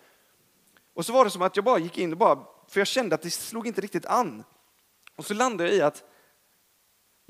Och 0.94 1.06
så 1.06 1.12
var 1.12 1.24
det 1.24 1.30
som 1.30 1.42
att 1.42 1.56
jag 1.56 1.64
bara 1.64 1.78
gick 1.78 1.98
in 1.98 2.12
och 2.12 2.18
bara, 2.18 2.46
för 2.68 2.80
jag 2.80 2.86
kände 2.86 3.14
att 3.14 3.22
det 3.22 3.30
slog 3.30 3.66
inte 3.66 3.80
riktigt 3.80 4.06
an. 4.06 4.44
Och 5.16 5.26
så 5.26 5.34
landade 5.34 5.70
jag 5.70 5.78
i 5.78 5.82
att 5.82 6.04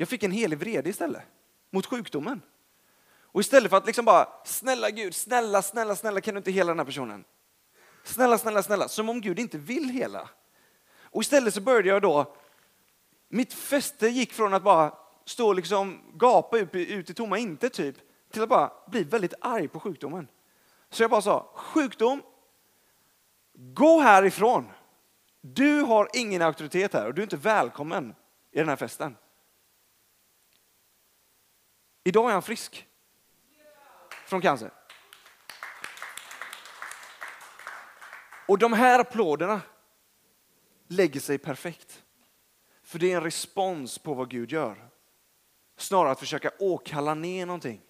jag 0.00 0.08
fick 0.08 0.22
en 0.22 0.30
helig 0.30 0.58
vrede 0.58 0.90
istället 0.90 1.22
mot 1.70 1.86
sjukdomen. 1.86 2.42
Och 3.22 3.40
istället 3.40 3.70
för 3.70 3.76
att 3.76 3.86
liksom 3.86 4.04
bara, 4.04 4.28
snälla 4.44 4.90
Gud, 4.90 5.14
snälla, 5.14 5.62
snälla, 5.62 5.96
snälla, 5.96 6.20
kan 6.20 6.34
du 6.34 6.38
inte 6.38 6.50
hela 6.50 6.70
den 6.70 6.78
här 6.78 6.86
personen? 6.86 7.24
Snälla, 8.04 8.38
snälla, 8.38 8.62
snälla, 8.62 8.88
som 8.88 9.08
om 9.08 9.20
Gud 9.20 9.38
inte 9.38 9.58
vill 9.58 9.90
hela. 9.90 10.28
Och 11.02 11.22
istället 11.22 11.54
så 11.54 11.60
började 11.60 11.88
jag 11.88 12.02
då, 12.02 12.36
mitt 13.28 13.52
fäste 13.54 14.08
gick 14.08 14.32
från 14.32 14.54
att 14.54 14.62
bara 14.62 14.94
stå 15.24 15.48
och 15.48 15.54
liksom 15.54 16.00
gapa 16.14 16.58
ut, 16.58 16.74
ut 16.74 17.10
i 17.10 17.14
tomma 17.14 17.38
inte 17.38 17.68
typ, 17.68 17.96
till 18.30 18.42
att 18.42 18.48
bara 18.48 18.72
bli 18.86 19.04
väldigt 19.04 19.34
arg 19.40 19.68
på 19.68 19.80
sjukdomen. 19.80 20.28
Så 20.90 21.02
jag 21.02 21.10
bara 21.10 21.22
sa, 21.22 21.52
sjukdom, 21.54 22.22
gå 23.52 24.00
härifrån. 24.00 24.68
Du 25.40 25.80
har 25.80 26.08
ingen 26.14 26.42
auktoritet 26.42 26.92
här 26.92 27.06
och 27.06 27.14
du 27.14 27.20
är 27.20 27.26
inte 27.26 27.36
välkommen 27.36 28.14
i 28.52 28.58
den 28.58 28.68
här 28.68 28.76
festen. 28.76 29.16
Idag 32.08 32.28
är 32.28 32.32
han 32.32 32.42
frisk 32.42 32.86
från 34.26 34.40
cancer. 34.40 34.70
Och 38.46 38.58
de 38.58 38.72
här 38.72 38.98
applåderna 38.98 39.60
lägger 40.86 41.20
sig 41.20 41.38
perfekt. 41.38 42.04
För 42.82 42.98
det 42.98 43.12
är 43.12 43.16
en 43.16 43.22
respons 43.22 43.98
på 43.98 44.14
vad 44.14 44.30
Gud 44.30 44.52
gör. 44.52 44.90
Snarare 45.76 46.10
att 46.12 46.18
försöka 46.18 46.50
åkalla 46.58 47.14
ner 47.14 47.46
någonting. 47.46 47.80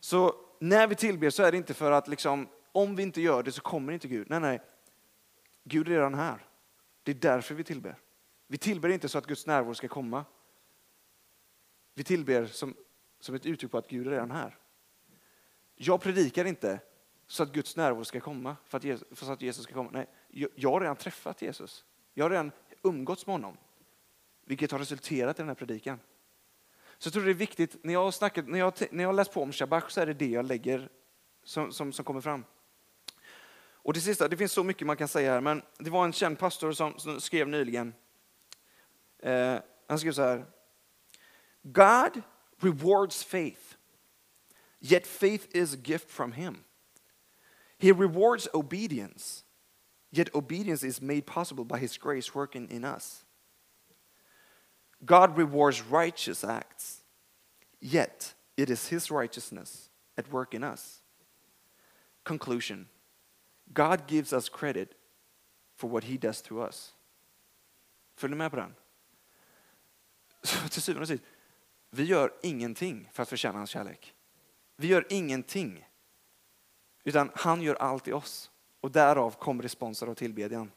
Så 0.00 0.34
när 0.58 0.86
vi 0.86 0.94
tillber 0.94 1.30
så 1.30 1.42
är 1.42 1.50
det 1.50 1.58
inte 1.58 1.74
för 1.74 1.92
att 1.92 2.08
liksom, 2.08 2.48
om 2.72 2.96
vi 2.96 3.02
inte 3.02 3.20
gör 3.20 3.42
det 3.42 3.52
så 3.52 3.60
kommer 3.60 3.92
inte 3.92 4.08
Gud. 4.08 4.30
Nej, 4.30 4.40
nej. 4.40 4.60
Gud 5.64 5.88
är 5.88 5.92
redan 5.92 6.14
här. 6.14 6.46
Det 7.02 7.10
är 7.10 7.14
därför 7.14 7.54
vi 7.54 7.64
tillber. 7.64 7.98
Vi 8.46 8.58
tillber 8.58 8.88
inte 8.88 9.08
så 9.08 9.18
att 9.18 9.26
Guds 9.26 9.46
närvaro 9.46 9.74
ska 9.74 9.88
komma. 9.88 10.24
Vi 11.94 12.04
tillber 12.04 12.46
som, 12.46 12.74
som 13.20 13.34
ett 13.34 13.46
uttryck 13.46 13.70
på 13.70 13.78
att 13.78 13.88
Gud 13.88 14.06
är 14.06 14.10
redan 14.10 14.30
här. 14.30 14.58
Jag 15.74 16.00
predikar 16.00 16.44
inte 16.44 16.80
så 17.26 17.42
att 17.42 17.52
Guds 17.52 17.76
närvaro 17.76 18.04
ska 18.04 18.20
komma, 18.20 18.56
för 18.64 18.78
att 18.78 18.84
Jesus, 18.84 19.08
för 19.18 19.32
att 19.32 19.42
Jesus 19.42 19.64
ska 19.64 19.74
komma. 19.74 19.90
Nej, 19.92 20.06
jag, 20.28 20.50
jag 20.54 20.70
har 20.70 20.80
redan 20.80 20.96
träffat 20.96 21.42
Jesus. 21.42 21.84
Jag 22.14 22.24
har 22.24 22.30
redan 22.30 22.52
umgåtts 22.82 23.26
med 23.26 23.34
honom. 23.34 23.56
Vilket 24.44 24.70
har 24.70 24.78
resulterat 24.78 25.38
i 25.38 25.42
den 25.42 25.48
här 25.48 25.54
predikan. 25.54 26.00
Så 26.98 27.06
jag 27.06 27.12
tror 27.12 27.24
det 27.24 27.30
är 27.30 27.34
viktigt, 27.34 27.76
när 27.84 27.92
jag 27.92 28.04
har, 28.04 28.10
snackat, 28.10 28.48
när 28.48 28.58
jag, 28.58 28.72
när 28.90 29.04
jag 29.04 29.14
läst 29.14 29.32
på 29.32 29.42
om 29.42 29.52
Shabbat 29.52 29.90
så 29.90 30.00
är 30.00 30.06
det 30.06 30.14
det 30.14 30.28
jag 30.28 30.44
lägger 30.44 30.88
som, 31.44 31.72
som, 31.72 31.92
som 31.92 32.04
kommer 32.04 32.20
fram. 32.20 32.44
Och 33.82 33.92
det 33.92 34.00
sista, 34.00 34.28
det 34.28 34.36
finns 34.36 34.52
så 34.52 34.64
mycket 34.64 34.86
man 34.86 34.96
kan 34.96 35.08
säga 35.08 35.32
här, 35.32 35.40
men 35.40 35.62
det 35.78 35.90
var 35.90 36.04
en 36.04 36.12
känd 36.12 36.38
pastor 36.38 36.72
som, 36.72 36.98
som 36.98 37.20
skrev 37.20 37.48
nyligen. 37.48 37.94
Eh, 39.18 39.56
han 39.86 39.98
skrev 39.98 40.12
så 40.12 40.22
här. 40.22 40.44
God 41.72 42.22
rewards 42.62 43.22
faith, 43.22 43.76
yet 44.80 45.06
faith 45.06 45.48
is 45.54 45.74
a 45.74 45.76
gift 45.76 46.10
from 46.10 46.32
him. 46.32 46.64
He 47.78 47.92
rewards 47.92 48.48
obedience, 48.54 49.44
yet 50.10 50.34
obedience 50.34 50.82
is 50.82 51.00
made 51.00 51.26
possible 51.26 51.64
by 51.64 51.78
his 51.78 51.96
grace 51.96 52.34
working 52.34 52.68
in 52.70 52.84
us. 52.84 53.24
God 55.04 55.36
rewards 55.36 55.82
righteous 55.82 56.44
acts, 56.44 57.00
yet 57.80 58.34
it 58.56 58.68
is 58.68 58.88
His 58.88 59.10
righteousness 59.10 59.88
at 60.18 60.30
work 60.30 60.54
in 60.54 60.62
us. 60.62 61.00
Conclusion 62.24 62.88
God 63.72 64.06
gives 64.06 64.32
us 64.32 64.48
credit 64.48 64.94
for 65.76 65.88
what 65.88 66.04
He 66.04 66.18
does 66.18 66.42
to 66.42 66.60
us. 66.60 66.92
Följer 68.16 68.36
med 68.36 68.50
på 68.50 68.56
den? 68.56 68.74
Så 70.42 70.68
till 70.68 70.82
syvende 70.82 71.02
och 71.02 71.08
sist, 71.08 71.22
vi 71.90 72.04
gör 72.04 72.32
ingenting 72.42 73.10
för 73.12 73.22
att 73.22 73.28
förtjäna 73.28 73.58
hans 73.58 73.70
kärlek. 73.70 74.14
Vi 74.76 74.86
gör 74.88 75.06
ingenting. 75.10 75.86
Utan 77.04 77.30
han 77.34 77.62
gör 77.62 77.74
allt 77.74 78.08
i 78.08 78.12
oss. 78.12 78.50
Och 78.80 78.90
därav 78.90 79.30
kom 79.30 79.62
responser 79.62 80.06
av 80.06 80.14
tillbedjan. 80.14 80.70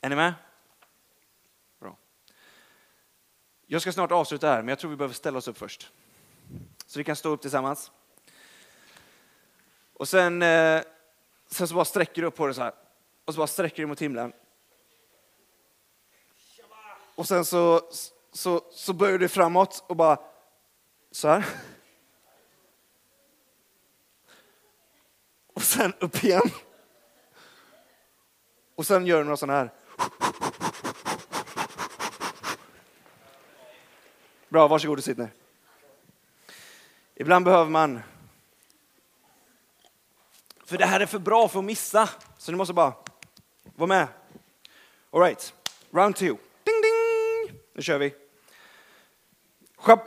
Är 0.00 0.08
ni 0.08 0.16
med? 0.16 0.34
Jag 3.68 3.82
ska 3.82 3.92
snart 3.92 4.12
avsluta 4.12 4.48
här, 4.48 4.62
men 4.62 4.68
jag 4.68 4.78
tror 4.78 4.90
vi 4.90 4.96
behöver 4.96 5.14
ställa 5.14 5.38
oss 5.38 5.48
upp 5.48 5.58
först. 5.58 5.92
Så 6.86 6.98
vi 6.98 7.04
kan 7.04 7.16
stå 7.16 7.28
upp 7.28 7.40
tillsammans. 7.40 7.92
Och 9.92 10.08
sen, 10.08 10.42
eh, 10.42 10.82
sen 11.46 11.68
så 11.68 11.74
bara 11.74 11.84
sträcker 11.84 12.22
du 12.22 12.28
upp 12.28 12.36
på 12.36 12.46
det 12.46 12.54
så 12.54 12.62
här. 12.62 12.72
Och 13.24 13.34
så 13.34 13.38
bara 13.38 13.46
sträcker 13.46 13.82
du 13.82 13.86
mot 13.86 14.02
himlen. 14.02 14.32
Och 17.14 17.28
sen 17.28 17.44
så, 17.44 17.80
så, 18.36 18.64
så 18.70 18.92
böjer 18.92 19.18
du 19.18 19.28
framåt 19.28 19.84
och 19.86 19.96
bara 19.96 20.20
så 21.10 21.28
här. 21.28 21.44
Och 25.54 25.62
sen 25.62 25.94
upp 26.00 26.24
igen. 26.24 26.50
Och 28.74 28.86
sen 28.86 29.06
gör 29.06 29.18
du 29.18 29.24
några 29.24 29.36
sådana 29.36 29.58
här. 29.58 29.72
Bra, 34.48 34.68
varsågod 34.68 34.98
och 34.98 35.04
sitt 35.04 35.18
ner. 35.18 35.32
Ibland 37.14 37.44
behöver 37.44 37.70
man... 37.70 38.00
För 40.64 40.78
det 40.78 40.86
här 40.86 41.00
är 41.00 41.06
för 41.06 41.18
bra 41.18 41.48
för 41.48 41.58
att 41.58 41.64
missa, 41.64 42.08
så 42.38 42.50
du 42.50 42.56
måste 42.56 42.74
bara 42.74 42.92
vara 43.76 43.88
med. 43.88 44.08
All 45.10 45.20
right, 45.20 45.54
round 45.90 46.16
two. 46.16 46.24
Ding, 46.64 46.82
ding! 46.82 47.60
Nu 47.72 47.82
kör 47.82 47.98
vi. 47.98 48.25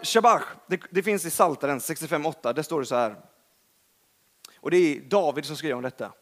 Shabach, 0.03 0.43
det, 0.67 0.81
det 0.89 1.03
finns 1.03 1.25
i 1.25 1.29
Psaltaren 1.29 1.79
65.8, 1.79 2.53
där 2.53 2.63
står 2.63 2.79
det 2.79 2.85
så 2.85 2.95
här. 2.95 3.15
Och 4.59 4.71
det 4.71 4.77
är 4.77 5.01
David 5.01 5.45
som 5.45 5.55
skriver 5.55 5.75
om 5.75 5.81
detta. 5.81 6.13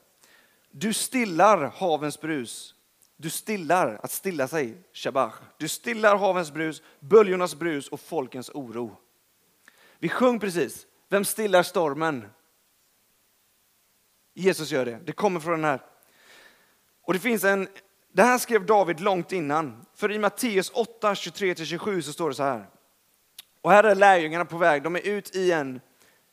Du 0.71 0.93
stillar 0.93 1.57
havens 1.57 2.21
brus. 2.21 2.73
Du 3.17 3.29
stillar, 3.29 3.99
att 4.03 4.11
stilla 4.11 4.47
sig, 4.47 4.83
Shabach. 4.93 5.33
Du 5.57 5.67
stillar 5.67 6.15
havens 6.15 6.51
brus, 6.51 6.81
böljornas 6.99 7.55
brus 7.55 7.87
och 7.87 7.99
folkens 7.99 8.49
oro. 8.49 8.97
Vi 9.99 10.09
sjöng 10.09 10.39
precis, 10.39 10.87
vem 11.09 11.25
stillar 11.25 11.63
stormen? 11.63 12.25
Jesus 14.33 14.71
gör 14.71 14.85
det. 14.85 14.99
Det 15.05 15.11
kommer 15.11 15.39
från 15.39 15.53
den 15.53 15.63
här. 15.63 15.81
Och 17.01 17.13
det 17.13 17.19
finns 17.19 17.43
en, 17.43 17.67
det 18.11 18.23
här 18.23 18.37
skrev 18.37 18.65
David 18.65 18.99
långt 18.99 19.31
innan. 19.31 19.85
För 19.95 20.11
i 20.11 20.19
Matteus 20.19 20.69
8, 20.69 21.13
23-27 21.13 22.01
så 22.01 22.13
står 22.13 22.29
det 22.29 22.35
så 22.35 22.43
här. 22.43 22.69
Och 23.67 23.73
här 23.73 23.83
är 23.83 23.95
lärjungarna 23.95 24.45
på 24.45 24.57
väg, 24.57 24.83
de 24.83 24.95
är 24.95 25.07
ut 25.07 25.35
i 25.35 25.51
en, 25.51 25.81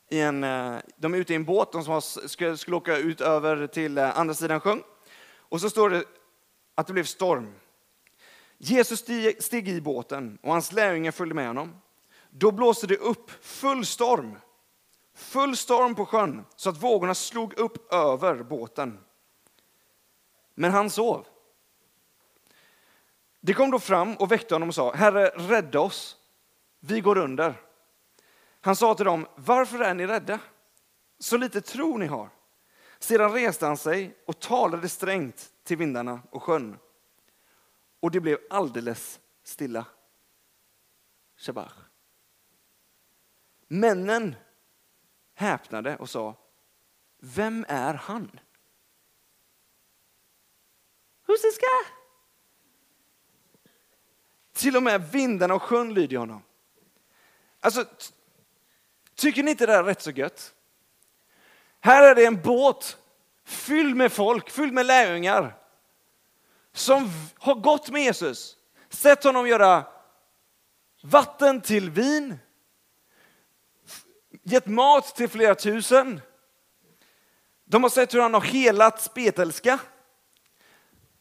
i 0.09 0.19
en, 0.19 0.43
eh, 0.43 0.77
de 0.97 1.13
är 1.13 1.17
ute 1.17 1.33
i 1.33 1.35
en 1.35 1.45
båt, 1.45 1.71
de 1.71 1.83
som 1.83 1.93
har- 1.93 2.27
skulle, 2.27 2.57
skulle 2.57 2.77
åka 2.77 2.97
ut 2.97 3.21
över 3.21 3.67
till 3.67 3.97
eh, 3.97 4.19
andra 4.19 4.33
sidan 4.33 4.59
sjön. 4.59 4.83
Och 5.37 5.61
så 5.61 5.69
står 5.69 5.89
det 5.89 6.03
att 6.75 6.87
det 6.87 6.93
blev 6.93 7.03
storm. 7.03 7.53
Jesus 8.57 8.99
steg, 8.99 9.43
steg 9.43 9.69
i 9.69 9.81
båten 9.81 10.37
och 10.43 10.51
hans 10.51 10.71
lärjungar 10.71 11.11
följde 11.11 11.35
med 11.35 11.47
honom. 11.47 11.81
Då 12.29 12.51
blåste 12.51 12.87
det 12.87 12.97
upp 12.97 13.31
full 13.41 13.85
storm. 13.85 14.39
Full 15.15 15.57
storm 15.57 15.95
på 15.95 16.05
sjön 16.05 16.45
så 16.55 16.69
att 16.69 16.83
vågorna 16.83 17.15
slog 17.15 17.53
upp 17.59 17.93
över 17.93 18.43
båten. 18.43 18.99
Men 20.53 20.71
han 20.71 20.89
sov. 20.89 21.25
Det 23.41 23.53
kom 23.53 23.71
då 23.71 23.79
fram 23.79 24.15
och 24.15 24.31
väckte 24.31 24.55
honom 24.55 24.69
och 24.69 24.75
sa, 24.75 24.93
Herre, 24.93 25.27
rädda 25.27 25.79
oss. 25.79 26.17
Vi 26.87 27.01
går 27.01 27.17
under. 27.17 27.61
Han 28.61 28.75
sa 28.75 28.95
till 28.95 29.05
dem, 29.05 29.27
varför 29.35 29.79
är 29.79 29.93
ni 29.93 30.07
rädda? 30.07 30.39
Så 31.19 31.37
lite 31.37 31.61
tro 31.61 31.97
ni 31.97 32.05
har. 32.05 32.29
Sedan 32.99 33.33
reste 33.33 33.65
han 33.65 33.77
sig 33.77 34.17
och 34.25 34.39
talade 34.39 34.89
strängt 34.89 35.51
till 35.63 35.77
vindarna 35.77 36.21
och 36.29 36.43
sjön. 36.43 36.77
Och 37.99 38.11
det 38.11 38.19
blev 38.19 38.37
alldeles 38.49 39.19
stilla. 39.43 39.85
Shabach. 41.37 41.75
Männen 43.67 44.35
häpnade 45.33 45.97
och 45.97 46.09
sa, 46.09 46.35
vem 47.19 47.65
är 47.67 47.93
han? 47.93 48.39
Who's 51.25 51.41
this 51.41 51.57
guy? 51.57 51.93
Till 54.53 54.77
och 54.77 54.83
med 54.83 55.11
vindarna 55.11 55.53
och 55.53 55.61
sjön 55.61 55.93
lyder 55.93 56.17
honom. 56.17 56.41
Alltså, 57.65 57.85
tycker 59.15 59.43
ni 59.43 59.51
inte 59.51 59.65
det 59.65 59.71
här 59.71 59.79
är 59.79 59.83
rätt 59.83 60.01
så 60.01 60.11
gött? 60.11 60.53
Här 61.79 62.03
är 62.03 62.15
det 62.15 62.25
en 62.25 62.41
båt 62.41 62.97
fylld 63.45 63.95
med 63.95 64.11
folk, 64.11 64.49
fylld 64.49 64.73
med 64.73 64.85
lärjungar 64.85 65.57
som 66.73 67.09
har 67.37 67.55
gått 67.55 67.89
med 67.89 68.03
Jesus, 68.03 68.57
sett 68.89 69.23
honom 69.23 69.47
göra 69.47 69.85
vatten 71.03 71.61
till 71.61 71.89
vin, 71.89 72.39
gett 74.43 74.67
mat 74.67 75.15
till 75.15 75.29
flera 75.29 75.55
tusen. 75.55 76.21
De 77.65 77.83
har 77.83 77.89
sett 77.89 78.13
hur 78.13 78.21
han 78.21 78.33
har 78.33 78.41
helat 78.41 79.01
spetälska. 79.01 79.79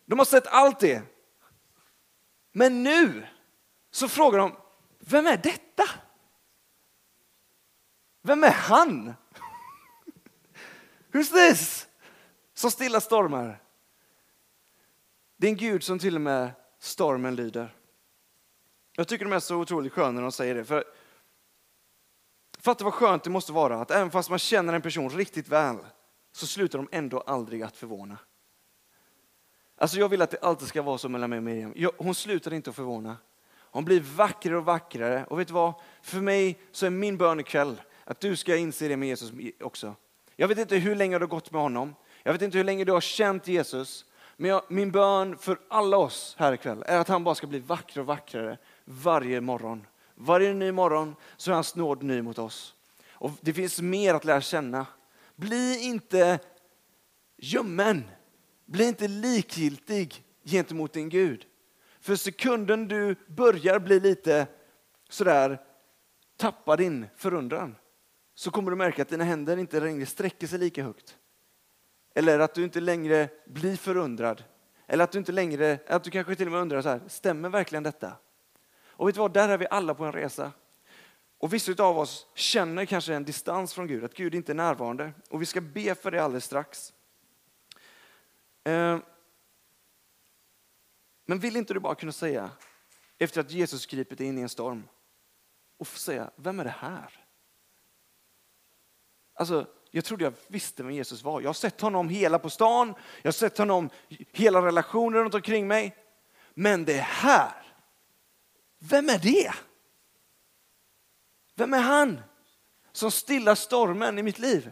De 0.05 0.19
har 0.19 0.27
sett 0.27 0.47
allt 0.47 0.81
det. 0.81 1.03
Men 2.53 2.83
nu 2.83 3.27
så 3.91 4.09
frågar 4.09 4.39
de, 4.39 4.57
vem 4.99 5.27
är 5.27 5.37
detta? 5.37 5.85
Vem 8.27 8.45
är 8.45 8.51
han? 8.51 9.15
Who's 11.13 11.33
this? 11.33 11.89
Som 12.55 12.71
stilla 12.71 13.01
stormar. 13.01 13.63
Det 15.37 15.47
är 15.47 15.51
en 15.51 15.57
Gud 15.57 15.83
som 15.83 15.99
till 15.99 16.15
och 16.15 16.21
med 16.21 16.51
stormen 16.79 17.37
lyder. 17.37 17.75
Jag 18.97 19.09
tycker 19.09 19.25
de 19.25 19.33
är 19.33 19.41
så 19.41 19.57
otroligt 19.57 19.93
sköna 19.93 20.11
när 20.11 20.23
de 20.23 20.33
säger 20.33 20.55
det. 20.55 20.65
För 20.65 20.85
Fatta 22.59 22.85
vad 22.85 22.95
skönt 22.95 23.25
det 23.25 23.31
måste 23.31 23.53
vara 23.53 23.81
att 23.81 23.91
även 23.91 24.11
fast 24.11 24.31
man 24.31 24.39
känner 24.39 24.73
en 24.73 24.83
person 24.83 25.11
riktigt 25.11 25.49
väl 25.49 25.77
så 26.33 26.47
slutar 26.47 26.79
de 26.79 26.89
ändå 26.93 27.21
aldrig 27.21 27.63
att 27.63 27.77
förvåna. 27.77 28.19
Alltså 29.77 29.99
jag 29.99 30.09
vill 30.09 30.23
att 30.23 30.31
det 30.31 30.39
alltid 30.43 30.69
ska 30.69 30.83
vara 30.83 30.99
så 30.99 31.09
mellan 31.09 31.31
mig 31.31 31.37
och 31.37 31.43
Miriam. 31.43 31.73
Jag, 31.77 31.93
hon 31.99 32.15
slutar 32.15 32.55
inte 32.55 32.71
att 32.71 32.77
förvåna. 32.77 33.17
Hon 33.57 33.85
blir 33.85 34.01
vackrare 34.01 34.59
och 34.59 34.65
vackrare. 34.65 35.25
Och 35.25 35.41
vet 35.41 35.49
du 35.49 35.55
vad? 35.55 35.75
För 36.03 36.21
mig 36.21 36.61
så 36.73 36.87
är 36.87 36.91
min 36.91 37.17
bön 37.17 37.41
ikväll 37.41 37.81
att 38.05 38.21
du 38.21 38.37
ska 38.37 38.57
inse 38.57 38.89
det 38.89 38.97
med 38.97 39.09
Jesus 39.09 39.33
också. 39.61 39.95
Jag 40.37 40.49
vet 40.49 40.59
inte 40.59 40.77
hur 40.77 40.97
länge 40.97 41.19
du 41.19 41.23
har 41.23 41.29
gått 41.29 41.53
med 41.53 41.63
honom. 41.63 41.95
Jag 42.23 42.33
vet 42.33 42.43
inte 42.43 42.59
hur 42.59 42.65
länge 42.65 42.85
du 42.85 42.93
har 42.93 43.01
känt 43.01 43.49
Jesus. 43.49 44.05
Men 44.37 44.51
jag, 44.51 44.63
min 44.69 44.91
bön 44.91 45.37
för 45.37 45.59
alla 45.69 45.97
oss 45.97 46.35
här 46.39 46.53
ikväll 46.53 46.85
är 46.87 46.99
att 46.99 47.09
han 47.09 47.25
bara 47.25 47.35
ska 47.35 47.47
bli 47.47 47.59
vackrare 47.59 48.01
och 48.01 48.07
vackrare 48.07 48.59
varje 48.85 49.41
morgon. 49.41 49.87
Varje 50.15 50.55
ny 50.55 50.73
morgon 50.73 51.17
så 51.37 51.51
är 51.51 51.55
hans 51.55 51.75
nåd 51.75 52.03
ny 52.03 52.23
mot 52.23 52.39
oss. 52.39 52.75
Och 53.11 53.31
det 53.41 53.53
finns 53.53 53.81
mer 53.81 54.15
att 54.15 54.25
lära 54.25 54.41
känna. 54.41 54.87
Bli 55.37 55.85
inte 55.85 56.39
ljummen. 57.37 58.05
Bli 58.65 58.89
inte 58.89 59.09
likgiltig 59.09 60.25
gentemot 60.45 60.93
din 60.93 61.09
Gud. 61.09 61.47
För 62.01 62.17
sekunden 62.17 62.89
du 62.89 63.17
börjar 63.27 63.79
bli 63.79 64.01
lite 64.01 64.47
sådär, 65.09 65.61
tappa 66.37 66.77
din 66.77 67.07
förundran, 67.17 67.77
så 68.35 68.51
kommer 68.51 68.71
du 68.71 68.77
märka 68.77 69.03
att 69.03 69.09
dina 69.09 69.25
händer 69.25 69.57
inte 69.57 69.81
längre 69.81 70.07
sträcker 70.07 70.47
sig 70.47 70.59
lika 70.59 70.83
högt. 70.83 71.19
Eller 72.15 72.39
att 72.39 72.55
du 72.55 72.65
inte 72.65 72.81
längre 72.81 73.29
blir 73.47 73.77
förundrad. 73.77 74.45
Eller 74.87 75.05
att 75.05 75.13
du 75.13 75.19
inte 75.19 75.33
längre, 75.33 75.79
att 75.87 76.05
du 76.05 76.11
kanske 76.11 76.35
till 76.35 76.47
och 76.47 76.53
med 76.53 76.61
undrar 76.61 76.83
så 76.83 76.89
här, 76.89 77.01
stämmer 77.09 77.49
verkligen 77.49 77.83
detta? 77.83 78.13
Och 78.87 79.09
vet 79.09 79.15
du 79.15 79.19
vad, 79.19 79.33
där 79.33 79.49
är 79.49 79.59
vi 79.59 79.67
alla 79.71 79.95
på 79.95 80.05
en 80.05 80.13
resa. 80.13 80.53
Och 81.39 81.53
vissa 81.53 81.83
av 81.85 81.99
oss 81.99 82.27
känner 82.35 82.85
kanske 82.85 83.15
en 83.15 83.25
distans 83.25 83.75
från 83.75 83.87
Gud, 83.87 84.05
att 84.05 84.15
Gud 84.15 84.35
inte 84.35 84.53
är 84.53 84.55
närvarande. 84.55 85.13
Och 85.31 85.43
vi 85.43 85.47
ska 85.47 85.61
be 85.61 85.95
för 85.95 86.11
det 86.11 86.23
alldeles 86.23 86.45
strax. 86.45 86.93
Eh, 88.65 88.99
men 91.27 91.39
vill 91.39 91.57
inte 91.57 91.75
du 91.75 91.81
bara 91.81 91.95
kunna 91.95 92.13
säga, 92.13 92.51
efter 93.19 93.41
att 93.41 93.51
Jesus 93.51 93.87
gripit 93.87 94.21
in 94.21 94.39
i 94.39 94.41
en 94.41 94.49
storm, 94.49 94.89
och 95.79 95.89
få 95.89 95.99
säga, 95.99 96.31
vem 96.37 96.61
är 96.61 96.65
det 96.65 96.75
här? 96.79 97.24
Alltså, 99.35 99.67
jag 99.91 100.05
trodde 100.05 100.25
jag 100.25 100.35
visste 100.47 100.83
vem 100.83 100.93
Jesus 100.93 101.23
var. 101.23 101.41
Jag 101.41 101.49
har 101.49 101.55
sett 101.55 101.81
honom 101.81 102.09
hela 102.09 102.39
på 102.39 102.51
stan, 102.51 102.95
jag 103.23 103.29
har 103.29 103.33
sett 103.33 103.59
honom 103.59 103.91
hela 104.33 104.67
relationer 104.67 105.19
runt 105.19 105.35
omkring 105.35 105.67
mig. 105.67 105.97
Men 106.55 106.85
det 106.85 107.01
här, 107.01 107.53
vem 108.79 109.09
är 109.09 109.19
det? 109.19 109.55
Vem 111.55 111.75
är 111.75 111.81
han 111.81 112.21
som 112.93 113.11
stillar 113.11 113.55
stormen 113.55 114.19
i 114.19 114.23
mitt 114.23 114.39
liv? 114.39 114.71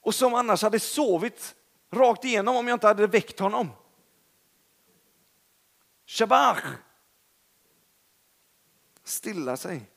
Och 0.00 0.14
som 0.14 0.34
annars 0.34 0.62
hade 0.62 0.80
sovit 0.80 1.54
rakt 1.90 2.24
igenom 2.24 2.56
om 2.56 2.68
jag 2.68 2.76
inte 2.76 2.86
hade 2.86 3.06
väckt 3.06 3.38
honom. 3.38 3.70
Shabach. 6.06 6.64
Stilla 9.04 9.56
sig. 9.56 9.90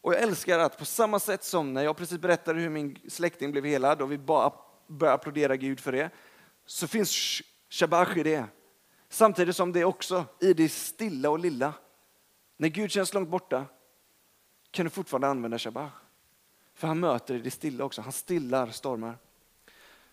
Och 0.00 0.14
jag 0.14 0.22
älskar 0.22 0.58
att 0.58 0.78
på 0.78 0.84
samma 0.84 1.20
sätt 1.20 1.44
som 1.44 1.74
när 1.74 1.82
jag 1.82 1.96
precis 1.96 2.18
berättade 2.18 2.60
hur 2.60 2.70
min 2.70 2.98
släkting 3.08 3.52
blev 3.52 3.64
helad 3.64 4.02
och 4.02 4.12
vi 4.12 4.18
bara 4.18 4.52
började 4.86 5.14
applådera 5.14 5.56
Gud 5.56 5.80
för 5.80 5.92
det, 5.92 6.10
så 6.66 6.86
finns 6.86 7.10
shabash 7.10 7.42
Shabach 7.70 8.16
i 8.16 8.22
det. 8.22 8.44
Samtidigt 9.08 9.56
som 9.56 9.72
det 9.72 9.84
också 9.84 10.24
i 10.40 10.52
det 10.52 10.68
stilla 10.68 11.30
och 11.30 11.38
lilla. 11.38 11.74
När 12.56 12.68
Gud 12.68 12.90
känns 12.90 13.14
långt 13.14 13.28
borta 13.28 13.66
kan 14.70 14.86
du 14.86 14.90
fortfarande 14.90 15.28
använda 15.28 15.58
Shabach. 15.58 15.92
För 16.74 16.88
han 16.88 17.00
möter 17.00 17.34
i 17.34 17.38
det 17.38 17.50
stilla 17.50 17.84
också, 17.84 18.02
han 18.02 18.12
stillar 18.12 18.70
stormar. 18.70 19.18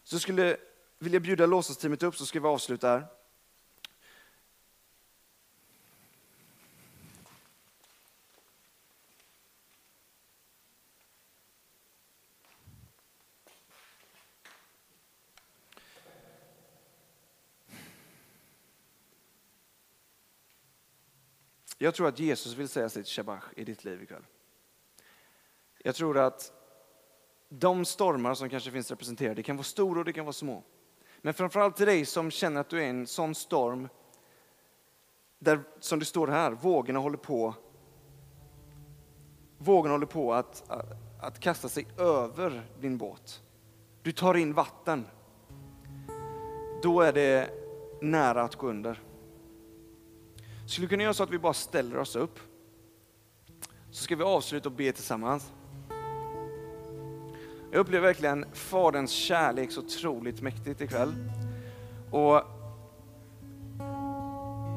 Så 0.04 0.15
jag 0.15 0.21
skulle 0.21 0.58
vilja 1.00 1.19
bjuda 1.19 1.45
låtsasteamet 1.45 2.04
upp 2.04 2.15
så 2.15 2.26
ska 2.26 2.39
vi 2.39 2.47
avsluta 2.47 2.89
här. 2.89 3.06
Jag 21.78 21.96
tror 21.96 22.08
att 22.08 22.20
Jesus 22.20 22.54
vill 22.54 22.68
säga 22.68 22.90
sitt 22.90 23.08
shabach 23.08 23.44
i 23.56 23.63
ditt 23.63 23.84
liv 23.84 24.04
ikväll. 24.04 24.26
Jag 25.78 25.96
tror 25.96 26.18
att 26.18 26.52
de 27.50 27.86
stormar 27.86 28.34
som 28.34 28.50
kanske 28.50 28.72
finns 28.72 28.90
representerade, 28.92 29.36
det 29.36 29.44
kan 29.44 29.56
vara 29.56 29.63
stora 29.63 30.00
och 30.00 30.06
det 30.06 30.13
kan 30.13 30.26
vara 30.26 30.34
små. 30.34 30.63
Men 31.22 31.34
framförallt 31.34 31.78
till 31.78 31.86
dig 31.86 32.06
som 32.06 32.32
känner 32.32 32.62
att 32.62 32.70
du 32.70 32.78
är 32.78 32.86
i 32.86 32.90
en 32.90 33.08
sån 33.08 33.36
storm, 33.36 33.90
där, 35.40 35.63
som 35.80 36.00
det 36.00 36.06
står 36.06 36.28
här, 36.28 36.52
vågorna 36.52 37.00
håller 37.00 37.18
på 37.18 37.56
vågorna 39.58 39.94
håller 39.94 40.06
på 40.06 40.34
att, 40.34 40.63
att, 40.68 40.86
att 41.22 41.40
kasta 41.40 41.70
sig 41.70 41.88
över 41.98 42.66
din 42.80 42.98
båt. 42.98 43.42
Du 44.02 44.12
tar 44.12 44.34
in 44.34 44.54
vatten. 44.54 45.08
Då 46.84 47.02
är 47.02 47.13
det 47.13 47.50
nära 48.02 48.42
att 48.42 48.56
gå 48.56 48.68
under. 48.68 49.02
Skulle 50.68 50.86
du 50.86 50.90
kunna 50.90 51.04
göra 51.04 51.14
så 51.14 51.24
att 51.24 51.30
vi 51.30 51.40
bara 51.40 51.54
ställer 51.54 51.98
oss 51.98 52.16
upp? 52.16 52.40
Så 53.92 54.04
ska 54.04 54.16
vi 54.16 54.24
avsluta 54.24 54.70
och 54.70 54.76
be 54.76 54.92
tillsammans. 54.92 55.52
Jag 57.72 57.80
upplever 57.80 58.08
verkligen 58.08 58.46
Faderns 58.54 59.12
kärlek 59.12 59.72
så 59.72 59.82
otroligt 59.82 60.42
mäktigt 60.42 60.82
ikväll. 60.82 61.14
Och 62.12 62.42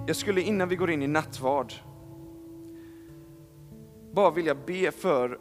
jag 0.07 0.16
skulle 0.16 0.42
innan 0.42 0.68
vi 0.68 0.76
går 0.76 0.90
in 0.90 1.03
i 1.03 1.07
nattvard 1.07 1.72
bara 4.12 4.31
vilja 4.31 4.55
be 4.55 4.92
för, 4.92 5.38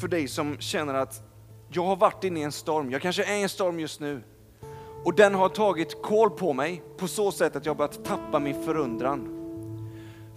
för 0.00 0.08
dig 0.08 0.28
som 0.28 0.58
känner 0.58 0.94
att 0.94 1.22
jag 1.70 1.84
har 1.84 1.96
varit 1.96 2.24
inne 2.24 2.40
i 2.40 2.42
en 2.42 2.52
storm, 2.52 2.90
jag 2.90 3.02
kanske 3.02 3.24
är 3.24 3.36
i 3.36 3.42
en 3.42 3.48
storm 3.48 3.80
just 3.80 4.00
nu. 4.00 4.22
Och 5.04 5.14
den 5.14 5.34
har 5.34 5.48
tagit 5.48 6.02
koll 6.02 6.30
på 6.30 6.52
mig 6.52 6.82
på 6.98 7.08
så 7.08 7.32
sätt 7.32 7.56
att 7.56 7.66
jag 7.66 7.70
har 7.70 7.76
börjat 7.76 8.04
tappa 8.04 8.38
min 8.38 8.64
förundran. 8.64 9.33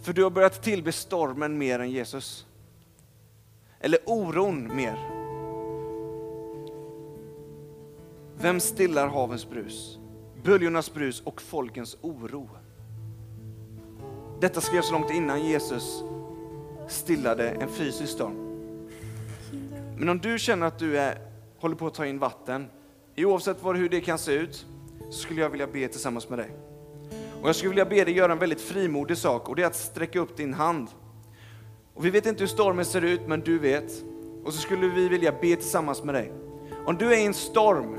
För 0.01 0.13
du 0.13 0.23
har 0.23 0.29
börjat 0.29 0.63
tillbe 0.63 0.91
stormen 0.91 1.57
mer 1.57 1.79
än 1.79 1.91
Jesus. 1.91 2.45
Eller 3.79 3.99
oron 4.05 4.75
mer. 4.75 5.17
Vem 8.39 8.59
stillar 8.59 9.07
havens 9.07 9.49
brus, 9.49 9.99
böljornas 10.43 10.93
brus 10.93 11.21
och 11.21 11.41
folkens 11.41 11.97
oro? 12.01 12.49
Detta 14.39 14.61
skrevs 14.61 14.91
långt 14.91 15.11
innan 15.11 15.45
Jesus 15.45 16.03
stillade 16.87 17.49
en 17.49 17.69
fysisk 17.69 18.13
storm. 18.13 18.47
Men 19.97 20.09
om 20.09 20.19
du 20.19 20.39
känner 20.39 20.67
att 20.67 20.79
du 20.79 20.99
är, 20.99 21.17
håller 21.59 21.75
på 21.75 21.87
att 21.87 21.93
ta 21.93 22.05
in 22.05 22.19
vatten, 22.19 22.67
oavsett 23.17 23.63
vad, 23.63 23.77
hur 23.77 23.89
det 23.89 24.01
kan 24.01 24.17
se 24.17 24.31
ut, 24.33 24.65
så 25.09 25.19
skulle 25.19 25.41
jag 25.41 25.49
vilja 25.49 25.67
be 25.67 25.87
tillsammans 25.87 26.29
med 26.29 26.39
dig. 26.39 26.51
Och 27.41 27.47
jag 27.47 27.55
skulle 27.55 27.69
vilja 27.69 27.85
be 27.85 28.03
dig 28.03 28.13
göra 28.13 28.31
en 28.31 28.39
väldigt 28.39 28.61
frimodig 28.61 29.17
sak 29.17 29.49
och 29.49 29.55
det 29.55 29.61
är 29.61 29.67
att 29.67 29.75
sträcka 29.75 30.19
upp 30.19 30.37
din 30.37 30.53
hand. 30.53 30.87
Och 31.93 32.05
vi 32.05 32.09
vet 32.09 32.25
inte 32.25 32.39
hur 32.39 32.47
stormen 32.47 32.85
ser 32.85 33.01
ut, 33.01 33.21
men 33.27 33.39
du 33.39 33.59
vet. 33.59 33.91
Och 34.43 34.53
så 34.53 34.61
skulle 34.61 34.87
vi 34.87 35.07
vilja 35.07 35.31
be 35.31 35.55
tillsammans 35.55 36.03
med 36.03 36.15
dig. 36.15 36.31
Om 36.85 36.97
du 36.97 37.13
är 37.13 37.17
i 37.17 37.25
en 37.25 37.33
storm 37.33 37.97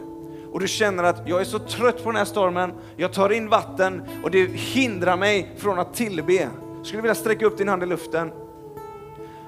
och 0.53 0.61
du 0.61 0.69
känner 0.69 1.05
att 1.05 1.29
jag 1.29 1.41
är 1.41 1.45
så 1.45 1.59
trött 1.59 2.05
på 2.05 2.11
den 2.11 2.17
här 2.17 2.25
stormen, 2.25 2.73
jag 2.97 3.13
tar 3.13 3.31
in 3.31 3.49
vatten 3.49 4.03
och 4.23 4.31
det 4.31 4.47
hindrar 4.47 5.17
mig 5.17 5.55
från 5.57 5.79
att 5.79 5.95
tillbe. 5.95 6.33
Jag 6.33 6.87
Skulle 6.87 7.03
vilja 7.03 7.15
sträcka 7.15 7.47
upp 7.47 7.59
din 7.59 7.69
hand 7.69 7.83
i 7.83 7.87
luften. 7.87 8.33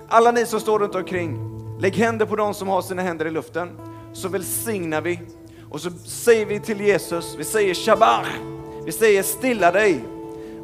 Alla 0.08 0.30
ni 0.30 0.46
som 0.46 0.60
står 0.60 0.78
runt 0.78 0.94
omkring, 0.94 1.38
lägg 1.80 1.96
händer 1.96 2.26
på 2.26 2.36
de 2.36 2.54
som 2.54 2.68
har 2.68 2.82
sina 2.82 3.02
händer 3.02 3.26
i 3.26 3.30
luften, 3.30 3.70
så 4.12 4.28
välsignar 4.28 5.00
vi. 5.00 5.20
Och 5.70 5.80
så 5.80 5.90
säger 5.90 6.46
vi 6.46 6.60
till 6.60 6.80
Jesus, 6.80 7.34
vi 7.38 7.44
säger 7.44 7.74
Shabbat 7.74 8.26
vi 8.84 8.92
säger 8.92 9.22
stilla 9.22 9.72
dig. 9.72 10.04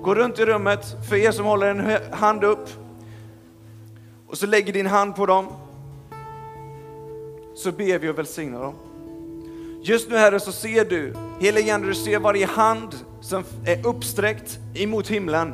Gå 0.03 0.15
runt 0.15 0.39
i 0.39 0.45
rummet, 0.45 0.87
för 1.09 1.17
er 1.17 1.31
som 1.31 1.45
håller 1.45 1.67
en 1.67 2.13
hand 2.13 2.45
upp, 2.45 2.69
och 4.27 4.39
så 4.39 4.47
lägger 4.47 4.73
din 4.73 4.87
hand 4.87 5.17
på 5.17 5.27
dem. 5.27 5.47
Så 7.55 7.73
ber 7.73 7.99
vi 7.99 8.09
och 8.09 8.19
välsignar 8.19 8.61
dem. 8.61 8.75
Just 9.83 10.11
nu 10.11 10.17
Herre 10.17 10.41
så 10.41 10.53
ser 10.53 10.85
du, 10.85 11.15
helige 11.41 11.75
Ande, 11.75 11.89
du 11.89 11.95
ser 11.95 12.19
varje 12.19 12.47
hand 12.47 12.95
som 13.21 13.45
är 13.65 13.87
uppsträckt 13.87 14.59
emot 14.75 15.09
himlen. 15.09 15.53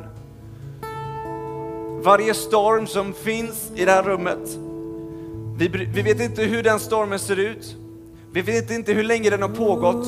Varje 2.03 2.33
storm 2.33 2.87
som 2.87 3.13
finns 3.13 3.71
i 3.75 3.85
det 3.85 3.91
här 3.91 4.03
rummet. 4.03 4.57
Vi, 5.57 5.67
vi 5.67 6.01
vet 6.01 6.21
inte 6.21 6.43
hur 6.43 6.63
den 6.63 6.79
stormen 6.79 7.19
ser 7.19 7.39
ut. 7.39 7.75
Vi 8.31 8.41
vet 8.41 8.71
inte 8.71 8.93
hur 8.93 9.03
länge 9.03 9.29
den 9.29 9.41
har 9.41 9.49
pågått. 9.49 10.07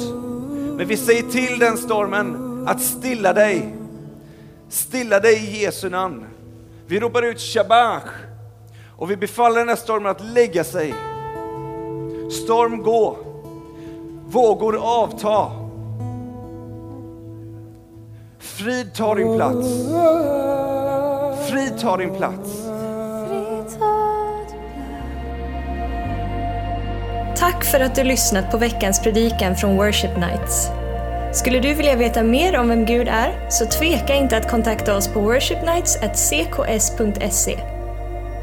Men 0.78 0.88
vi 0.88 0.98
säger 0.98 1.24
till 1.24 1.60
den 1.60 1.78
stormen 1.78 2.45
att 2.66 2.82
stilla 2.82 3.34
dig. 3.34 3.76
Stilla 4.70 5.20
dig 5.20 5.36
i 5.36 5.64
Jesu 5.64 5.90
namn. 5.90 6.26
Vi 6.88 7.00
ropar 7.00 7.22
ut 7.22 7.40
Shabach 7.40 8.10
och 8.98 9.12
vi 9.12 9.18
befaller 9.18 9.60
den 9.60 9.70
här 9.70 9.76
stormen 9.76 10.12
att 10.12 10.22
lägga 10.22 10.64
sig. 10.64 10.94
Storm 12.44 12.84
gå. 12.84 13.18
Vågor 14.28 14.78
avta. 14.82 15.52
Frid 18.40 18.94
tar 18.94 19.16
din 19.16 19.36
plats. 19.36 19.68
Frid 21.50 21.80
tar 21.80 21.98
din 21.98 22.16
plats. 22.16 22.66
Tack 27.38 27.64
för 27.64 27.80
att 27.80 27.96
du 27.96 28.04
lyssnat 28.04 28.52
på 28.52 28.58
veckans 28.58 29.02
predikan 29.02 29.56
från 29.56 29.78
Worship 29.78 30.18
Nights. 30.18 30.70
Skulle 31.36 31.60
du 31.60 31.74
vilja 31.74 31.96
veta 31.96 32.24
mer 32.24 32.58
om 32.58 32.70
vem 32.70 32.86
Gud 32.86 33.08
är, 33.08 33.50
så 33.50 33.66
tveka 33.66 34.16
inte 34.16 34.38
att 34.38 34.52
kontakta 34.52 34.98
oss 34.98 35.08
på 35.08 35.20
worshipnights.cks.se. 35.20 37.60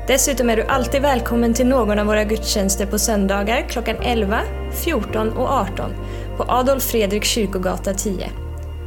Dessutom 0.06 0.50
är 0.50 0.56
du 0.56 0.62
alltid 0.62 1.02
välkommen 1.02 1.54
till 1.54 1.66
någon 1.66 1.98
av 1.98 2.06
våra 2.06 2.24
gudstjänster 2.24 2.86
på 2.86 2.98
söndagar 2.98 3.68
klockan 3.68 3.96
11, 4.02 4.40
14 4.84 5.32
och 5.32 5.48
18 5.48 5.90
på 6.36 6.44
Adolf 6.48 6.82
Fredrik 6.82 7.24
kyrkogata 7.24 7.94
10. 7.94 8.30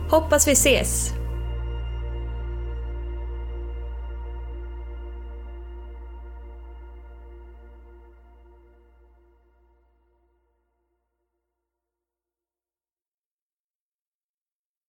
Hoppas 0.10 0.48
vi 0.48 0.52
ses! 0.52 1.12